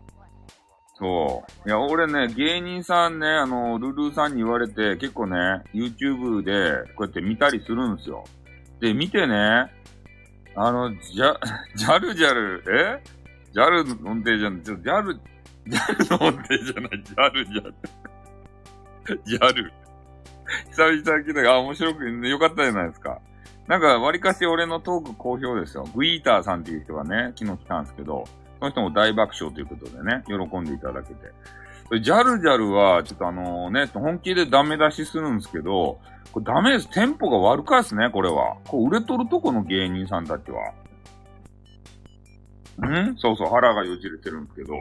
[0.97, 1.67] そう。
[1.67, 5.35] いや、俺ね、芸人さんね、あの、ルルーさんに言われて、結構ね、
[5.73, 8.23] YouTube で、こうやって見たりするんですよ。
[8.79, 9.71] で、見てね、
[10.55, 11.37] あの、ジャ、
[11.75, 13.01] ジャルジャル、え？
[13.51, 15.15] ジャルの音程じゃない、ちょ、ジャル、
[15.67, 17.73] ジャルの音程じゃない、ジャルジャル。
[19.23, 19.73] ジャル。
[20.71, 23.19] 久々聞いたが、あ、面白くて、よかったじゃないですか。
[23.67, 25.87] なんか、割かし俺のトーク好評ですよ。
[25.95, 28.25] グイーターさんっていう人がね、昨日来たんですけど、
[28.59, 31.31] その人も大爆笑ということでね、喜んでいただけて。
[31.91, 35.99] ジャルジャルは、ちょっとあのね、本気でダメ出しするんですけど、
[36.31, 36.89] これダメです。
[36.89, 38.57] テンポが悪かですね、これは。
[38.67, 40.73] こう売れとるとこの芸人さんたちは。
[42.85, 43.15] ん？
[43.17, 44.73] そうそう、腹がよじれてるんですけど。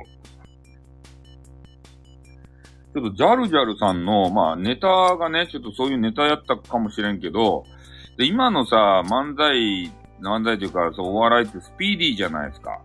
[2.94, 7.66] ちょっとジャルジャルさんの、まあネタがね、ちょっとそういうネタやったかもしれんけど、
[8.16, 9.92] で、今のさ、漫才、
[10.22, 12.80] 漫才というか、そう、お笑いってスピーディーじゃないですか。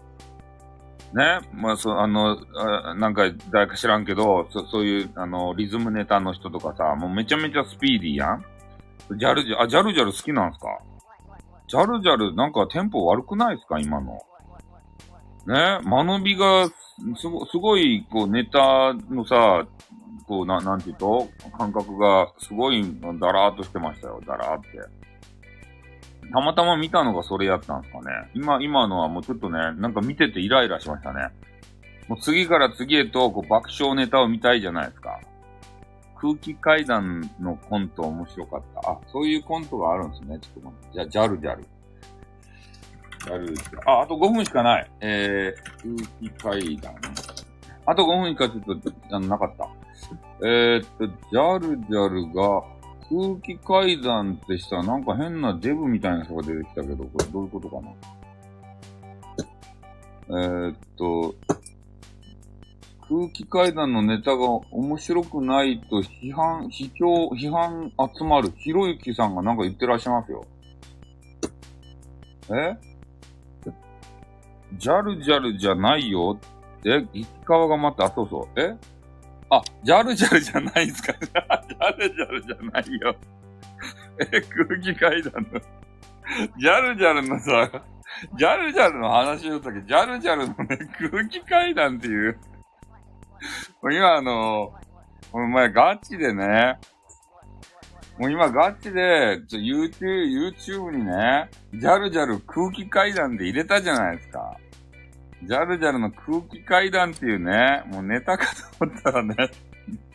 [1.14, 1.40] ね。
[1.54, 8.46] まあ、そう、あの、あなんか、誰か知らんけど、そそういう、あの、リズムネタの人とかさ、もうめちゃめちゃスピーディーやん
[9.18, 10.68] ジャルジャル、あ、ジャルジャル好きなんすか？
[11.68, 13.80] ジャルジャル、なんかテンポ悪くないですか？
[13.80, 14.20] 今の。
[15.48, 15.80] ね？
[15.84, 16.74] 間延びが、す、
[17.52, 19.66] すごい、こう、ネタのさ、
[20.28, 22.84] こう、な、なんていうと、感覚が、すごい、
[23.20, 24.22] だらーっとしてましたよ。
[24.28, 24.68] だらーって。
[26.32, 28.30] たまたま見たのがそれやったんですかね。
[28.36, 31.30] 今、今のはもうちょっとね、なんか見ててイライラしましたね。
[32.08, 35.20] もう次から次へと、こう、爆笑ネタを見たいじゃないですか。
[36.20, 38.92] 空気階段のコント面白かった。
[38.92, 40.40] あ、そういうコントがあるんですね。
[40.40, 40.94] ちょっと待って。
[40.94, 41.64] じゃ、ジャルジャル。
[43.20, 43.90] ジャルジャル。
[43.90, 44.92] あ、あと5分しかない。
[45.02, 45.96] えー、
[46.42, 46.94] 空気階段。
[47.86, 49.70] あと5分しかちょっと、あの、なかった。
[50.42, 52.64] えー、っと、ジャルジャルが、
[53.10, 57.92] 空気階段ってしたらなんか変なデブみたいな人が出てきたけど、これどういうことかな？
[60.30, 61.34] えー、っと、
[63.08, 70.46] 空気階段のネタが面白くないと批判、批評、批判集まるひろゆきさんがなんか言ってらっしゃいますよ。
[72.52, 72.78] え？
[74.78, 78.60] ジャルジャルじゃないよって、石川がまた、あ、そうそう。
[78.60, 78.76] え？
[79.52, 81.14] あ、ジャルジャルじゃないんすか？
[81.20, 83.16] ジャルジャルじゃないよ。
[84.32, 85.60] え、空気階段の。
[86.58, 87.84] ジャルジャルのさ、
[88.38, 90.78] ジャルジャルの話をしたっけ、ジャルジャルのね、
[91.12, 92.38] 空気階段っていう。
[93.92, 94.74] 今あの、
[95.32, 96.78] お前ガチでね、
[98.20, 104.58] もう今ガチで、ちょ YouTube、YouTube にね、ジャルジャル空気階段で入れたじゃないですか。
[105.44, 108.46] ジャルジャルの空気階段っていうね、もうネタか
[108.80, 109.36] と思ったらね、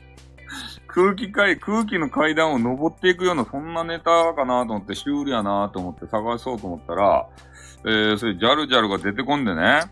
[0.87, 7.27] 空気階、空気の階段を登っていくような、そんなネタかなと思って、シュールやなと思って探そうと思ったら、
[7.85, 9.83] えー、それジャルジャルが出てこんでね、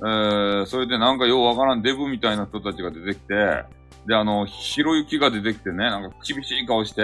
[0.00, 3.64] えー、それでなんかようわからんデブみたいな人たちが出てきて、
[4.06, 7.02] で、あの、ひろゆきが出てきてね、なんか厳しい顔して、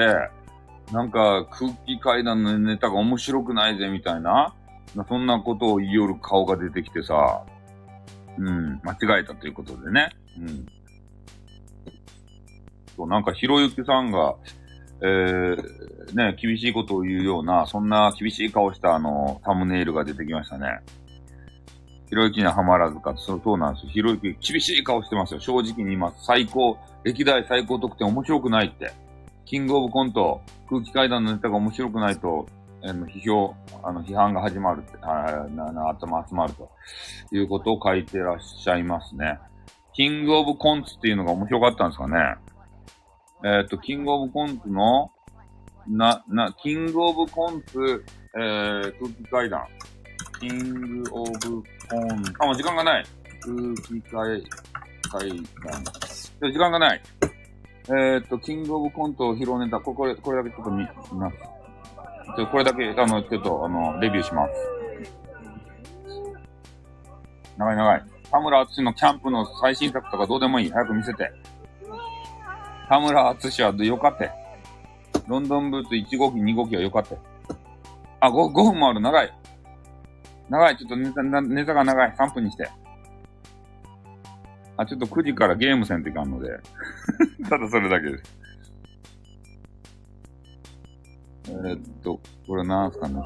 [0.93, 4.55] なんか空気階段のネタが面白くないぜ、みたいな、
[5.09, 7.45] そんなことを言いよる顔が出てきてさ、
[8.38, 10.11] うん、間違えたということでね。
[10.38, 10.66] うん。
[12.97, 14.34] そう、なんかひろゆきさんが、
[15.01, 20.80] えー、ね、厳しいことを言うような、そんな厳しい顔したあの、サムネイルが出てきましたね。
[22.09, 23.92] ひろゆきにはハマらずか、そうそうなんですよ。
[23.92, 25.40] ひろゆき厳しい顔してますよ。
[25.40, 26.24] 正直に言います。
[26.24, 28.92] 最高、歴代最高得点面白くないって。
[29.45, 32.47] キングオブコント、空気階段のネタが面白くないと、
[32.85, 36.70] えー、批評、あの、批判が始まるって、あなな集ま集まると
[37.32, 39.39] いうことを書いてらっしゃいますね。
[39.95, 42.16] キングオブコンツっていうのが面白かったんですかね。
[43.45, 45.11] えっ、ー、と、キングオブコンツの、
[45.87, 48.05] な、な、キングオブコンツ、
[48.37, 49.66] えー、空気階段。
[50.41, 53.07] キングオブコンツ、あ、もう時間がない。
[53.41, 54.43] 空気階、
[55.11, 56.53] 階段。
[56.53, 57.03] 時間がない。
[57.87, 61.54] えー、っと、キングオブコントを披露ネタ、これ、これだけちょっと見、見ます。
[62.37, 64.53] ちょこれだけ、あの、ちょっと、あの、レビューします。
[67.57, 68.05] 長い長い。
[68.31, 70.70] 田村淳のキャンプの最新作とかどうでもいい。
[70.70, 71.31] 早く見せて。
[72.89, 74.31] 田村淳はよかった。
[75.29, 77.16] ロンドンブーツ1号機、2号機はよかった。
[78.20, 79.01] あ、5, 5分もある。
[79.01, 79.33] 長い。
[80.49, 80.77] 長い。
[80.77, 82.12] ちょっとネタ、ネタが長い。
[82.18, 82.68] 3分にして。
[84.77, 86.49] あ、ちょっと9時からゲームせんといかんので。
[87.49, 88.43] ただそれだけです。
[91.47, 93.20] えー、っと、これなんすかね？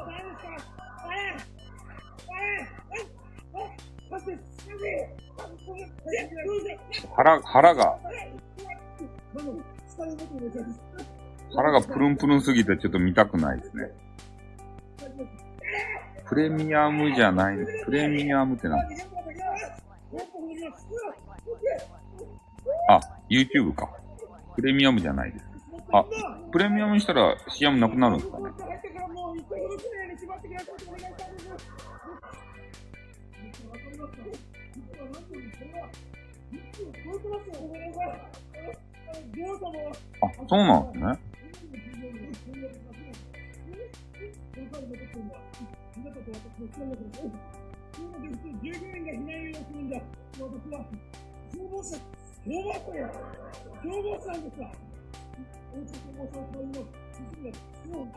[7.15, 7.99] 腹、腹が、
[11.55, 13.91] 腹がプルンプルンすぎてちょっと見たくないですね。
[16.27, 18.81] プレミアムじゃない、プレミアムって何
[22.89, 23.01] あ、
[23.31, 23.91] YouTube か。
[24.57, 25.48] プレミアムじゃないです。
[25.93, 26.05] あ、
[26.53, 28.51] プレミアムにしたら CM なくなるんですかね？
[40.21, 41.19] あ、そうなんですね。
[51.55, 53.11] 消防車や
[53.83, 54.73] 消防士なんですか
[55.39, 58.11] 大阪消防隊の指示が、もう、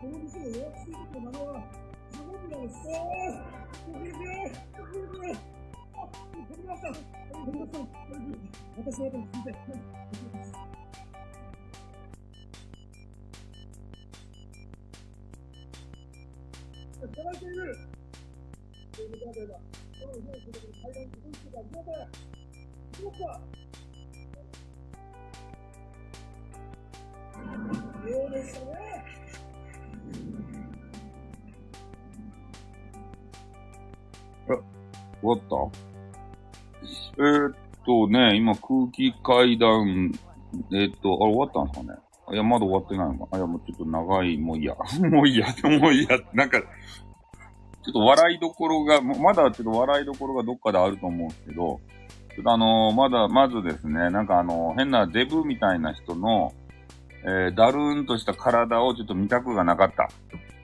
[0.00, 1.62] この店を予約していると名前は、
[2.10, 2.78] すごくなんです。
[2.88, 3.42] ああ、
[3.86, 4.62] ごめんなさい。
[4.76, 5.38] ごめんなさい。
[5.94, 6.06] あ、
[6.46, 6.88] 飛びました。
[6.88, 7.78] 飛びました。
[8.78, 9.52] 私の後に聞いて。
[17.00, 17.76] 働いている。
[18.92, 19.54] ということで、こ
[20.06, 22.06] の日の仕事で階段に届いてた皆さん、
[23.02, 23.40] どうか、
[28.10, 28.70] うですね。
[34.48, 34.52] え、
[35.22, 35.78] 終わった？
[37.20, 37.54] えー、っ
[37.84, 40.12] とね、今空気階段、
[40.72, 41.98] えー、っと、あ、終わったんですかね？
[42.30, 43.36] いや、まだ終わってないのか。
[43.36, 44.74] いや、もうちょっと長い、もういいや。
[45.10, 45.46] もういいや、
[45.80, 46.18] もういいや。
[46.34, 46.66] なんか、ちょ
[47.90, 51.80] っと笑いどころが、まだちょっと笑いどころがどっかであると思うんですけど、
[52.34, 56.52] ちょっとあのー、まだ、まずですね、なんかあのー、変なデブみたいな人の、
[57.24, 60.08] えー、だるーんとした体をちょっと見たくがなかった。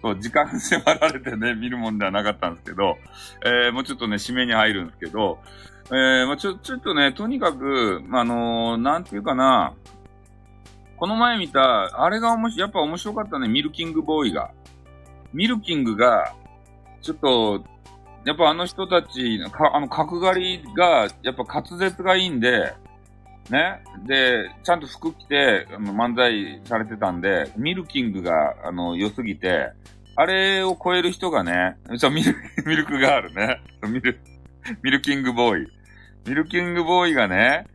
[0.03, 2.99] そう、時間迫られてね、 見るもんではなかったんですけど、
[3.45, 5.39] えー、もうちょっとね、締めに入るんですけど、
[5.87, 9.73] えー、まあちょ、ちょっとね、とにかく、あのー、なんていうかな、
[10.97, 14.51] この前見た、あれがおもし、やっぱ面白かったね、ミルキングボーイが。
[15.33, 16.35] ミルキングが、
[17.03, 17.65] ちょっと、
[18.25, 22.75] やっぱあの人たち、かあの角刈りが、やっぱ滑舌がいいんで、
[23.51, 23.83] ね。
[24.07, 29.73] で、ちゃんと服着て、あの、漫才されてたんで、ミルキングが、あの、良すぎて、
[30.17, 32.35] あれを超える人がね、そう、ミル、
[32.65, 33.61] ミルクガールね。
[33.89, 34.19] ミル、
[34.83, 35.73] ミルキングボーイ。
[36.27, 37.67] ミルキングボーイがね、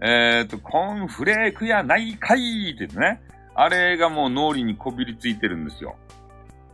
[0.00, 3.20] えっ、と、コーンフレークやないかいってね。
[3.54, 5.96] あれがもう脳裏にこびりついてるんですよ。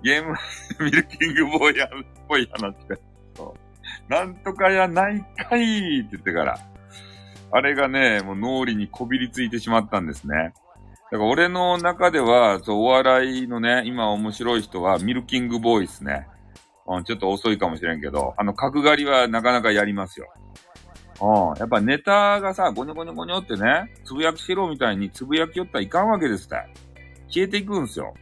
[0.02, 0.36] ゲーム、
[0.84, 1.88] ミルキングボーイやっ
[2.28, 2.96] ぽい話が。
[3.34, 6.58] そうなんとかやないかいって言ってから。
[7.56, 10.52] あれがね、もう脳裏にこびりついてしまったんですね。
[11.12, 16.26] だから俺の中では、そう、お笑いのね、今面白い人はミルキングボーイですね。
[16.88, 20.32] うん、ちょっと遅いかもしれんけど、あの、角刈りはなかなかやりますよ。
[21.20, 26.56] うん、やっぱネタがさ、ゴニョゴニョゴニョってね、つぶやきしろみたいにつぶやきよったらいかんわけですって。
[27.28, 28.14] 消えていくんすよ。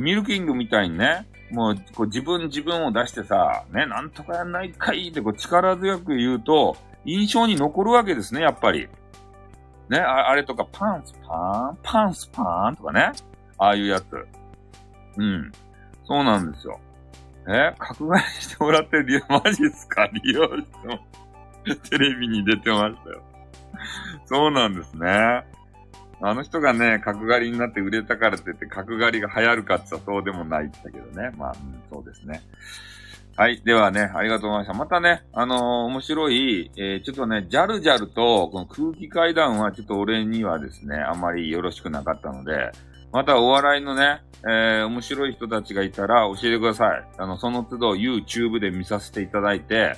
[0.00, 8.88] ミルキングみたいにね、もう、こう自分自分を出してさ、ね、なんとかやんないかいってこう力強く言うと、印象に残るわけですね、やっぱり。
[9.88, 13.12] ね、ああれとか、パンスパーンパンスパーンとかね。
[13.58, 14.04] ああいうやつ。
[15.16, 15.52] うん。
[16.04, 16.80] そうなんですよ。
[17.48, 20.06] え角刈りしてもらってる、 マジっすか？
[20.12, 21.00] 利用しても。
[21.90, 23.22] テレビに出てましたよ。
[24.26, 25.44] そうなんですね。
[26.24, 31.32] あの人がね、角刈りになって売れたからって言って角刈りが流行るかって言ったらそうでもないんだけどね。
[31.36, 32.40] まあ、うん、そうですね。
[33.34, 33.62] はい。
[33.64, 34.74] ではね、ありがとうございました。
[34.74, 42.72] またね、あのー、面白い、えー、ちょっとね、ジャルジャルと、この空気階段はちょっと俺にはですね、あんまりよろしくなかったので、
[43.10, 47.04] またお笑いのね、えー、面白い人たちがいたら教えてください。
[47.16, 49.96] あの、その都度 YouTube で見させていただいて、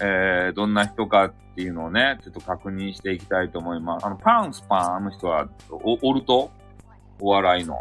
[0.00, 4.06] えー、どんな人かっていうのをね、ちょっと確認していきたいと思います。
[4.06, 6.50] あの、パンスパンあの人は、お、おると？
[7.20, 7.76] お笑いの。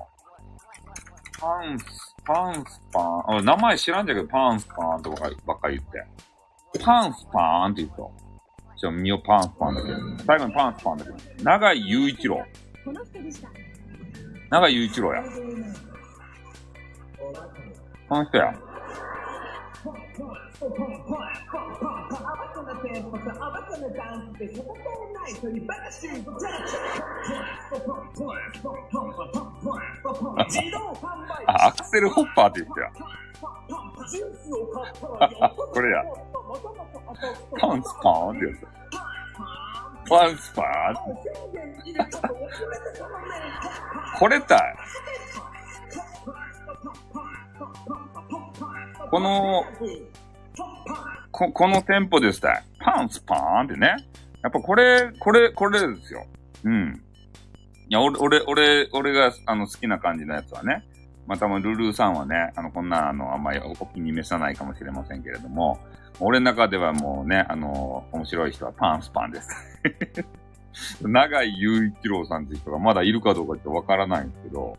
[1.40, 6.84] パンスパンスパン、あ名前知らんじゃけど、パンスパンとかばっかり言って。
[6.84, 8.12] パンスパンって言うと。
[8.76, 9.98] ちょ、みよパンスパンだけど。
[10.26, 11.18] 最後にパンスパンだけど。
[11.42, 12.46] 長井雄一郎。
[14.50, 15.24] 長井雄一郎や。
[18.10, 18.54] この人や。
[31.48, 32.92] あ、アクセルホッパーって言ってや。
[35.74, 36.04] これや。
[37.60, 38.62] パンツパーンってやつ。
[40.10, 41.32] パンツパーンって。
[44.18, 44.60] これたい。
[49.10, 49.64] この、
[51.38, 52.64] こ、このテンポでした。
[52.80, 53.96] パンツパーンってね。
[54.42, 56.26] やっぱこれ、これ、これですよ。
[56.64, 57.04] うん。
[57.90, 60.84] いや、俺、俺、俺、俺が、あの、好きな感じのやつはね。
[61.28, 65.78] またもルルーさんはね、あの、こんな、あの、あんまりお気に召さないかもしれませんけれども、
[66.20, 69.48] 俺の中ではもうね、あの、面白い人はパンスパンです。
[71.06, 74.76] 長井雄一郎さんっていう人がまだいるかどうかってわからないんですけど、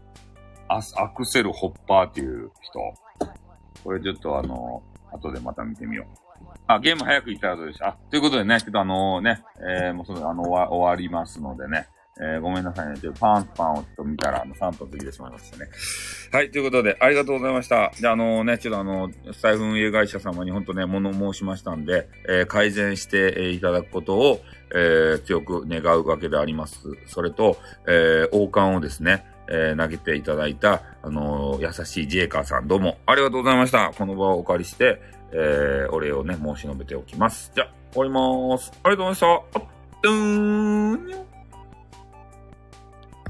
[0.67, 2.81] アアクセルホッパーっていう人。
[3.85, 4.83] これちょっとあの、
[5.13, 6.28] 後でまた見てみよう。
[6.67, 7.89] あ、ゲーム早く行った後でした。
[7.89, 11.89] あ、ということでね、ちょっとあのね、えー、もうその、あの、終わりますのでね、
[12.21, 12.99] えー、ごめんなさいね。
[12.99, 15.67] ちょっとパンパンをちょっと見たら、あの、3分過ぎてしまいましたね。
[16.33, 17.93] はい、ということで、ありがとうございました。
[17.95, 24.41] じゃあ、あのね、ちょっとあの、スタイフ運営会社様に本当ね、物申しましたんで、えー、改善して、いただくことを、
[24.75, 26.81] え、強く願うわけであります。
[27.07, 33.93] それと、えー、王冠をですね、え、投げていただいた、あの、優しいジェイカーさん、どうもありがとうございました。
[33.97, 35.01] この場をお借りして、
[35.33, 37.53] えー、お礼をね、申し述べておきます。
[37.55, 38.72] じゃ、終わりまーす。
[38.83, 39.61] ありがとうございました。
[39.61, 39.68] あっ、
[40.05, 41.38] うーん。